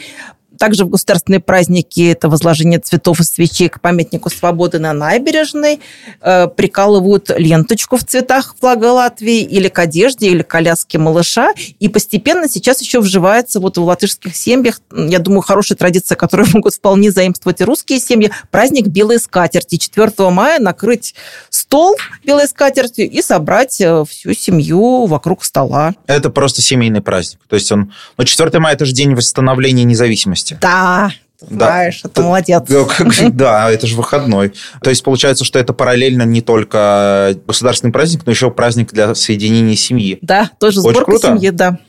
Также 0.57 0.85
в 0.85 0.89
государственные 0.89 1.39
праздники 1.39 2.11
это 2.11 2.29
возложение 2.29 2.79
цветов 2.79 3.19
и 3.19 3.23
свечей 3.23 3.69
к 3.69 3.81
памятнику 3.81 4.29
свободы 4.29 4.79
на 4.79 4.93
набережной. 4.93 5.79
Э, 6.21 6.47
прикалывают 6.47 7.31
ленточку 7.35 7.97
в 7.97 8.03
цветах 8.03 8.55
флага 8.59 8.85
Латвии 8.91 9.41
или 9.41 9.67
к 9.67 9.79
одежде, 9.79 10.27
или 10.27 10.43
к 10.43 10.47
коляске 10.47 10.97
малыша. 10.97 11.53
И 11.79 11.89
постепенно 11.89 12.47
сейчас 12.47 12.81
еще 12.81 12.99
вживается 12.99 13.59
вот 13.59 13.77
в 13.77 13.83
латышских 13.83 14.35
семьях, 14.35 14.81
я 14.91 15.19
думаю, 15.19 15.41
хорошая 15.41 15.77
традиция, 15.77 16.15
которую 16.15 16.49
могут 16.53 16.75
вполне 16.75 17.11
заимствовать 17.11 17.61
и 17.61 17.63
русские 17.63 17.99
семьи, 17.99 18.31
праздник 18.51 18.87
белой 18.87 19.19
скатерти. 19.19 19.77
4 19.77 20.11
мая 20.29 20.59
накрыть 20.59 21.15
стол 21.49 21.95
белой 22.23 22.47
скатертью 22.47 23.09
и 23.09 23.21
собрать 23.21 23.81
э, 23.81 24.03
всю 24.07 24.33
семью 24.33 25.05
вокруг 25.05 25.43
стола. 25.43 25.95
Это 26.07 26.29
просто 26.29 26.61
семейный 26.61 27.01
праздник. 27.01 27.39
То 27.47 27.55
есть 27.55 27.71
он... 27.71 27.91
Ну, 28.17 28.23
4 28.23 28.59
мая– 28.59 28.73
это 28.75 28.85
же 28.85 28.93
день 28.93 29.15
восстановления 29.15 29.83
независимости 29.83 30.42
месте. 30.43 30.57
Да, 30.61 31.11
знаешь, 31.49 32.01
да. 32.03 32.09
это 32.09 32.21
молодец. 32.21 32.63
Да, 33.33 33.69
это 33.69 33.85
же 33.85 33.95
выходной. 33.97 34.53
То 34.81 34.89
есть 34.89 35.03
получается, 35.03 35.43
что 35.43 35.59
это 35.59 35.73
параллельно 35.73 36.23
не 36.23 36.41
только 36.41 37.35
государственный 37.45 37.91
праздник, 37.91 38.21
но 38.25 38.31
еще 38.31 38.49
праздник 38.49 38.93
для 38.93 39.13
соединения 39.13 39.75
семьи. 39.75 40.19
Да, 40.21 40.49
тоже 40.57 40.79
Очень 40.79 40.91
сборка 40.91 41.11
круто. 41.11 41.27
семьи, 41.27 41.49
да. 41.49 41.79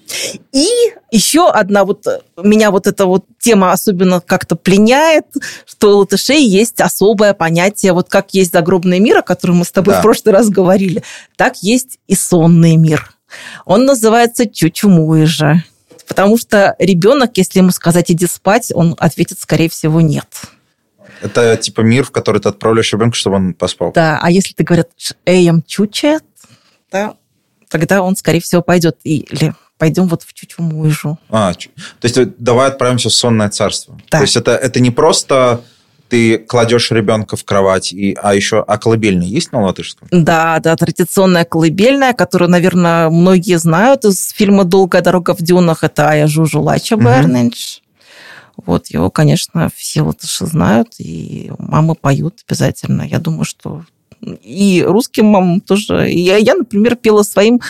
И 0.53 0.67
еще 1.13 1.49
одна 1.49 1.85
вот 1.85 2.07
меня 2.43 2.73
вот 2.73 2.87
эта 2.89 3.07
вот 3.07 3.25
тема 3.41 3.73
особенно 3.73 4.21
как-то 4.21 4.57
пленяет, 4.57 5.27
что 5.67 5.97
у 5.97 5.99
латышей 6.01 6.45
есть 6.45 6.81
особое 6.81 7.33
понятие, 7.35 7.93
вот 7.93 8.09
как 8.09 8.35
есть 8.35 8.53
загробный 8.53 8.99
мир, 8.99 9.19
о 9.19 9.23
котором 9.23 9.59
мы 9.59 9.65
с 9.65 9.71
тобой 9.71 9.95
да. 9.95 10.01
в 10.01 10.03
прошлый 10.03 10.35
раз 10.35 10.49
говорили, 10.49 11.05
так 11.37 11.59
есть 11.63 11.99
и 12.09 12.17
сонный 12.17 12.77
мир. 12.77 13.15
Он 13.65 13.85
называется 13.85 14.49
чучумуижа. 14.49 15.63
Потому 16.07 16.37
что 16.39 16.77
ребенок, 16.79 17.37
если 17.37 17.61
ему 17.61 17.71
сказать 17.71 18.11
«иди 18.11 18.27
спать», 18.27 18.73
он 18.75 18.95
ответит, 18.99 19.41
скорее 19.41 19.69
всего, 19.69 20.01
«нет». 20.01 20.29
Это 21.21 21.57
типа 21.57 21.81
мир, 21.81 22.05
в 22.05 22.11
который 22.11 22.41
ты 22.41 22.49
отправляешь 22.49 22.93
ребенка, 22.93 23.17
чтобы 23.17 23.37
он 23.37 23.55
поспал. 23.55 23.93
Да, 23.93 24.19
а 24.21 24.31
если 24.31 24.53
ты 24.53 24.65
говоришь 24.65 24.87
«эйм 25.25 25.63
чучет», 25.63 26.25
да, 26.91 27.15
тогда 27.69 28.03
он, 28.03 28.17
скорее 28.17 28.41
всего, 28.41 28.63
пойдет 28.63 28.99
или 29.05 29.55
пойдем 29.79 30.07
вот 30.07 30.23
в 30.23 30.33
чучумуйжу. 30.33 31.19
А, 31.29 31.53
то 31.53 31.69
есть 32.03 32.37
давай 32.39 32.69
отправимся 32.69 33.09
в 33.09 33.13
сонное 33.13 33.49
царство. 33.49 33.99
Да. 34.11 34.19
То 34.19 34.23
есть 34.23 34.37
это, 34.37 34.53
это 34.53 34.81
не 34.81 34.91
просто 34.91 35.63
ты 36.15 36.39
кладешь 36.39 36.93
ребенка 36.93 37.35
в 37.35 37.45
кровать, 37.45 37.93
и, 37.93 38.17
а 38.23 38.37
еще 38.37 38.63
а 38.63 38.79
колыбельная 38.79 39.27
есть 39.27 39.51
на 39.51 39.61
латышском? 39.63 40.07
Да, 40.13 40.61
да, 40.61 40.77
традиционная 40.77 41.45
колыбельная, 41.45 42.13
которую, 42.13 42.51
наверное, 42.51 43.11
многие 43.11 43.59
знают 43.59 44.05
из 44.05 44.31
фильма 44.31 44.63
«Долгая 44.63 45.03
дорога 45.03 45.35
в 45.35 45.43
дюнах». 45.43 45.83
Это 45.83 46.09
Ая 46.11 46.29
Жужу 46.29 46.63
Лача 46.63 46.95
Бернинч. 46.95 47.81
Вот 48.65 48.87
его, 48.91 49.11
конечно, 49.11 49.69
все 49.75 50.03
латыши 50.03 50.47
знают, 50.47 50.95
и 50.99 51.51
мамы 51.59 51.97
поют 51.97 52.45
обязательно. 52.49 53.03
Я 53.03 53.19
думаю, 53.19 53.45
что 53.45 53.83
и 54.23 54.85
русским 54.87 55.27
мамам 55.27 55.61
тоже. 55.61 56.09
Я, 56.09 56.37
я 56.37 56.55
например, 56.55 56.95
пела 56.95 57.25
своим 57.25 57.61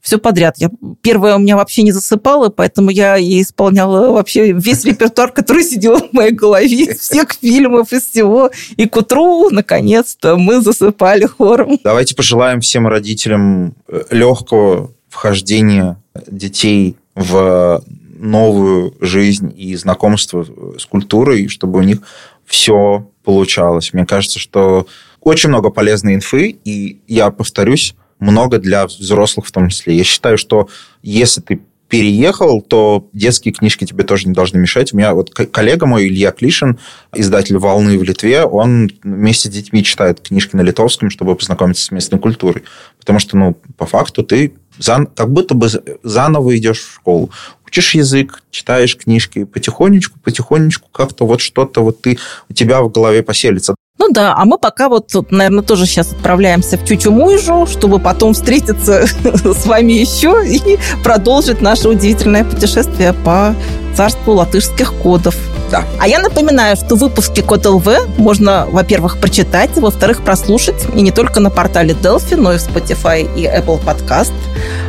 все 0.00 0.18
подряд. 0.18 0.56
Я 0.58 0.70
первое 1.02 1.36
у 1.36 1.38
меня 1.38 1.56
вообще 1.56 1.82
не 1.82 1.92
засыпала, 1.92 2.48
поэтому 2.48 2.90
я 2.90 3.18
и 3.18 3.42
исполняла 3.42 4.12
вообще 4.12 4.52
весь 4.52 4.84
репертуар, 4.84 5.32
который 5.32 5.62
сидел 5.62 5.98
в 5.98 6.12
моей 6.12 6.32
голове, 6.32 6.94
всех 6.94 7.32
фильмов, 7.32 7.92
из 7.92 8.04
всего. 8.04 8.50
И 8.76 8.86
к 8.86 8.96
утру, 8.96 9.50
наконец-то, 9.50 10.36
мы 10.36 10.60
засыпали 10.60 11.26
хором. 11.26 11.78
Давайте 11.84 12.14
пожелаем 12.14 12.60
всем 12.60 12.86
родителям 12.86 13.74
э, 13.88 14.02
легкого 14.10 14.92
вхождения 15.08 16.00
детей 16.26 16.96
в 17.14 17.82
новую 18.18 18.94
жизнь 19.00 19.52
и 19.56 19.74
знакомство 19.76 20.46
с 20.78 20.84
культурой, 20.86 21.48
чтобы 21.48 21.78
у 21.78 21.82
них 21.82 21.98
все 22.46 23.06
получалось. 23.24 23.92
Мне 23.92 24.06
кажется, 24.06 24.38
что 24.38 24.86
очень 25.20 25.48
много 25.48 25.70
полезной 25.70 26.14
инфы, 26.14 26.56
и 26.64 27.00
я 27.06 27.30
повторюсь, 27.30 27.94
много 28.20 28.58
для 28.58 28.86
взрослых 28.86 29.46
в 29.46 29.52
том 29.52 29.68
числе. 29.68 29.96
Я 29.96 30.04
считаю, 30.04 30.38
что 30.38 30.68
если 31.02 31.40
ты 31.40 31.60
переехал, 31.90 32.62
то 32.62 33.08
детские 33.12 33.52
книжки 33.52 33.84
тебе 33.84 34.04
тоже 34.04 34.28
не 34.28 34.32
должны 34.32 34.58
мешать. 34.58 34.92
У 34.92 34.96
меня 34.96 35.12
вот 35.12 35.30
коллега 35.34 35.86
мой, 35.86 36.06
Илья 36.06 36.30
Клишин, 36.30 36.78
издатель 37.12 37.58
«Волны» 37.58 37.98
в 37.98 38.04
Литве, 38.04 38.44
он 38.44 38.90
вместе 39.02 39.48
с 39.48 39.52
детьми 39.52 39.82
читает 39.82 40.20
книжки 40.20 40.54
на 40.54 40.60
литовском, 40.60 41.10
чтобы 41.10 41.34
познакомиться 41.34 41.84
с 41.84 41.90
местной 41.90 42.20
культурой. 42.20 42.62
Потому 42.98 43.18
что, 43.18 43.36
ну, 43.36 43.56
по 43.76 43.86
факту 43.86 44.22
ты 44.22 44.54
зан... 44.78 45.08
как 45.08 45.32
будто 45.32 45.54
бы 45.54 45.68
заново 46.04 46.56
идешь 46.56 46.78
в 46.78 46.94
школу. 46.94 47.30
Учишь 47.66 47.94
язык, 47.96 48.42
читаешь 48.52 48.96
книжки, 48.96 49.44
потихонечку, 49.44 50.20
потихонечку 50.20 50.88
как-то 50.92 51.26
вот 51.26 51.40
что-то 51.40 51.82
вот 51.82 52.00
ты, 52.02 52.18
у 52.48 52.52
тебя 52.52 52.82
в 52.82 52.90
голове 52.90 53.24
поселится. 53.24 53.74
Ну 54.00 54.08
да, 54.08 54.34
а 54.34 54.46
мы 54.46 54.56
пока 54.56 54.88
вот, 54.88 55.10
наверное, 55.30 55.62
тоже 55.62 55.84
сейчас 55.84 56.10
отправляемся 56.12 56.78
в 56.78 56.84
Чучу-Муйжу, 56.84 57.66
чтобы 57.66 57.98
потом 57.98 58.32
встретиться 58.32 59.06
с 59.44 59.66
вами 59.66 59.92
еще 59.92 60.42
и 60.46 60.78
продолжить 61.04 61.60
наше 61.60 61.90
удивительное 61.90 62.44
путешествие 62.44 63.12
по 63.12 63.54
царству 64.00 64.32
латышских 64.32 64.94
кодов. 64.94 65.36
Да. 65.70 65.84
А 66.00 66.08
я 66.08 66.20
напоминаю, 66.20 66.74
что 66.74 66.96
выпуски 66.96 67.42
Код 67.42 67.66
ЛВ 67.66 67.86
можно, 68.16 68.66
во-первых, 68.70 69.18
прочитать, 69.18 69.76
во-вторых, 69.76 70.22
прослушать. 70.22 70.86
И 70.94 71.02
не 71.02 71.10
только 71.10 71.38
на 71.38 71.50
портале 71.50 71.92
Delphi, 71.92 72.36
но 72.36 72.54
и 72.54 72.56
в 72.56 72.62
Spotify 72.62 73.28
и 73.36 73.44
Apple 73.44 73.78
Podcast. 73.84 74.32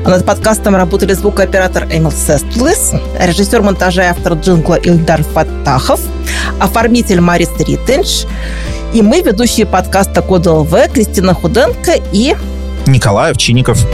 А 0.06 0.10
над 0.10 0.26
подкастом 0.26 0.78
работали 0.78 1.12
звукооператор 1.12 1.88
Эмил 1.92 2.14
Сестлис, 2.14 2.94
режиссер 3.20 3.62
монтажа 3.62 4.04
и 4.04 4.08
автор 4.08 4.36
джингла 4.36 4.76
Ильдар 4.76 5.24
Фаттахов, 5.24 6.00
оформитель 6.62 7.20
Марис 7.20 7.50
Риттенш, 7.60 8.26
и 8.94 9.02
мы, 9.02 9.20
ведущие 9.20 9.66
подкаста 9.66 10.22
Код 10.22 10.48
ЛВ, 10.48 10.74
Кристина 10.94 11.34
Худенко 11.34 11.96
и... 12.14 12.34
Николай 12.88 13.32
Овчинников. 13.32 13.86